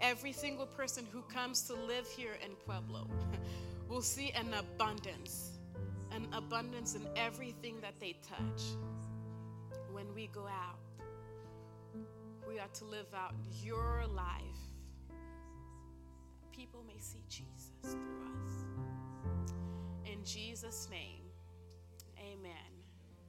Every 0.00 0.32
single 0.32 0.66
person 0.66 1.06
who 1.10 1.22
comes 1.22 1.62
to 1.62 1.74
live 1.74 2.06
here 2.06 2.36
in 2.44 2.52
Pueblo 2.66 3.08
will 3.88 4.02
see 4.02 4.30
an 4.32 4.52
abundance, 4.54 5.52
an 6.12 6.28
abundance 6.32 6.94
in 6.94 7.02
everything 7.16 7.76
that 7.80 7.98
they 7.98 8.16
touch. 8.22 8.62
When 9.90 10.14
we 10.14 10.28
go 10.28 10.46
out, 10.46 10.78
we 12.46 12.58
are 12.58 12.68
to 12.74 12.84
live 12.84 13.12
out 13.14 13.34
your 13.64 14.04
life. 14.14 14.65
People 16.56 16.82
may 16.86 16.98
see 16.98 17.22
Jesus 17.28 17.70
through 17.82 18.22
us. 18.34 18.64
In 20.06 20.24
Jesus' 20.24 20.88
name, 20.90 21.24
amen. 22.18 22.75